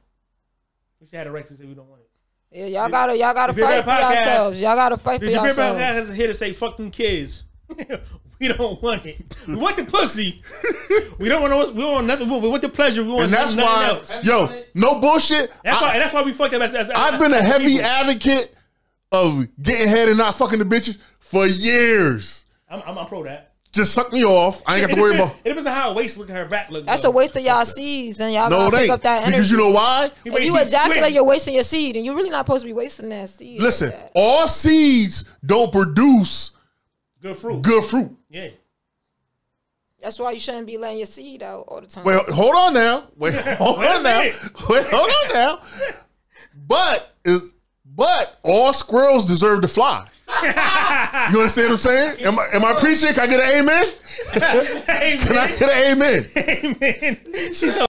we 1.01 1.07
should 1.07 1.17
have 1.17 1.25
the 1.27 1.31
right 1.31 1.45
to 1.45 1.53
say 1.53 1.65
we 1.65 1.73
don't 1.73 1.89
want 1.89 1.99
it. 1.99 2.09
yeah, 2.57 2.79
y'all 2.79 2.89
gotta 2.89 3.17
y'all 3.17 3.33
gotta 3.33 3.51
If 3.51 3.57
you're 3.57 3.67
fight 3.67 3.81
for 3.81 3.87
that 3.87 4.01
podcast, 4.01 4.25
yourselves. 4.25 4.61
Y'all 4.61 4.75
gotta 4.77 4.97
fight 4.97 5.19
for 5.19 5.25
Did 5.25 5.33
your 5.33 5.41
grandpa 5.41 5.61
yourselves. 5.63 6.07
has 6.07 6.15
here 6.15 6.27
to 6.27 6.33
say 6.33 6.53
fuck 6.53 6.77
them 6.77 6.91
kids? 6.91 7.43
we 8.39 8.47
don't 8.49 8.81
want 8.81 9.05
it. 9.05 9.17
We 9.47 9.55
want 9.55 9.77
the 9.77 9.85
pussy. 9.85 10.41
we 11.19 11.29
don't 11.29 11.41
want 11.41 11.67
to, 11.67 11.73
we 11.73 11.83
want 11.83 12.07
nothing. 12.07 12.29
We 12.29 12.49
want 12.49 12.61
the 12.61 12.69
pleasure. 12.69 13.03
We 13.03 13.09
want 13.09 13.23
And 13.25 13.33
that's 13.33 13.55
nothing 13.55 13.71
why, 13.71 13.85
else. 13.87 14.23
yo, 14.25 14.61
no 14.73 14.99
bullshit. 14.99 15.51
That's 15.63 15.77
I, 15.77 15.81
why. 15.81 15.91
And 15.93 16.01
that's 16.01 16.13
why 16.13 16.21
we 16.23 16.33
fucked 16.33 16.53
up. 16.53 16.61
As, 16.61 16.75
as, 16.75 16.89
I've 16.89 17.19
been 17.19 17.33
a 17.33 17.37
as 17.37 17.45
heavy 17.47 17.67
people. 17.67 17.85
advocate 17.85 18.53
of 19.11 19.47
getting 19.61 19.87
head 19.87 20.09
and 20.09 20.17
not 20.17 20.35
fucking 20.35 20.59
the 20.59 20.65
bitches 20.65 20.97
for 21.19 21.45
years. 21.45 22.45
I'm, 22.69 22.81
I'm, 22.85 22.97
I'm 22.97 23.05
pro 23.07 23.23
that. 23.23 23.51
Just 23.71 23.93
suck 23.95 24.13
me 24.13 24.23
off. 24.23 24.61
I 24.67 24.77
ain't 24.77 24.83
got 24.87 24.91
It 24.91 24.95
to 24.95 25.01
worry 25.01 25.13
depends, 25.13 25.31
about. 25.33 25.41
it 25.45 25.49
depends 25.49 25.65
on 25.67 25.73
how 25.73 25.89
her 25.89 25.95
waist 25.95 26.17
look 26.17 26.29
and 26.29 26.37
her 26.37 26.45
back 26.45 26.69
look. 26.69 26.85
That's 26.85 27.01
though. 27.01 27.09
a 27.09 27.11
waste 27.11 27.35
of 27.37 27.41
y'all 27.43 27.65
seeds, 27.65 28.19
and 28.19 28.31
y'all 28.31 28.47
No, 28.49 28.57
gotta 28.57 28.71
pick 28.71 28.81
ain't 28.83 28.91
up 28.91 29.01
that 29.01 29.21
energy. 29.23 29.31
because 29.31 29.51
you 29.51 29.57
know 29.57 29.71
why. 29.71 30.11
He 30.23 30.29
If 30.29 30.43
you 30.43 30.57
ejaculate, 30.59 31.11
you're 31.11 31.23
wasting 31.23 31.55
your 31.55 31.63
seed, 31.63 31.95
and 31.95 32.05
you're 32.05 32.15
really 32.15 32.29
not 32.29 32.45
supposed 32.45 32.61
to 32.61 32.67
be 32.67 32.73
wasting 32.73 33.09
that 33.09 33.29
seed. 33.31 33.57
like 33.59 33.65
Listen, 33.65 33.89
that. 33.89 34.11
all 34.13 34.47
seeds 34.47 35.25
don't 35.43 35.71
produce 35.71 36.51
good 37.23 37.37
fruit. 37.37 37.61
good 37.61 37.83
fruit. 37.83 38.15
Yeah. 38.29 38.49
that's 40.01 40.19
why 40.19 40.31
you 40.31 40.39
shouldn't 40.39 40.67
be 40.67 40.77
letting 40.77 40.99
your 40.99 41.07
seed 41.07 41.41
out 41.41 41.65
all 41.67 41.81
the 41.81 41.87
time. 41.87 42.03
Wait, 42.03 42.21
hold 42.29 42.55
on 42.55 42.73
now. 42.73 43.05
Wait, 43.17 43.33
hold 43.33 43.79
Wait 43.79 43.87
a 43.87 43.95
on 43.95 44.03
now. 44.03 44.19
Wait, 44.69 44.87
hold 44.87 45.09
on 45.09 45.33
now. 45.33 45.59
But 46.67 47.15
is 47.25 47.55
but 47.85 48.39
all 48.43 48.73
squirrels 48.73 49.25
deserve 49.25 49.61
to 49.61 49.67
fly. 49.67 50.07
you 50.43 51.39
understand 51.39 51.69
what 51.69 51.71
I'm 51.71 51.77
saying? 51.77 52.25
Am 52.25 52.39
I, 52.39 52.47
am 52.53 52.65
I 52.65 52.73
preaching? 52.73 53.13
Can 53.13 53.23
I 53.23 53.27
get 53.27 53.39
an 53.39 53.61
amen? 53.61 53.85
Hey 54.85 55.17
Can 55.17 55.37
I 55.37 55.47
get 55.47 55.61
an 55.63 55.91
amen? 55.91 56.25
Hey 56.33 56.77
man. 56.79 57.19
She's 57.53 57.73
so 57.73 57.85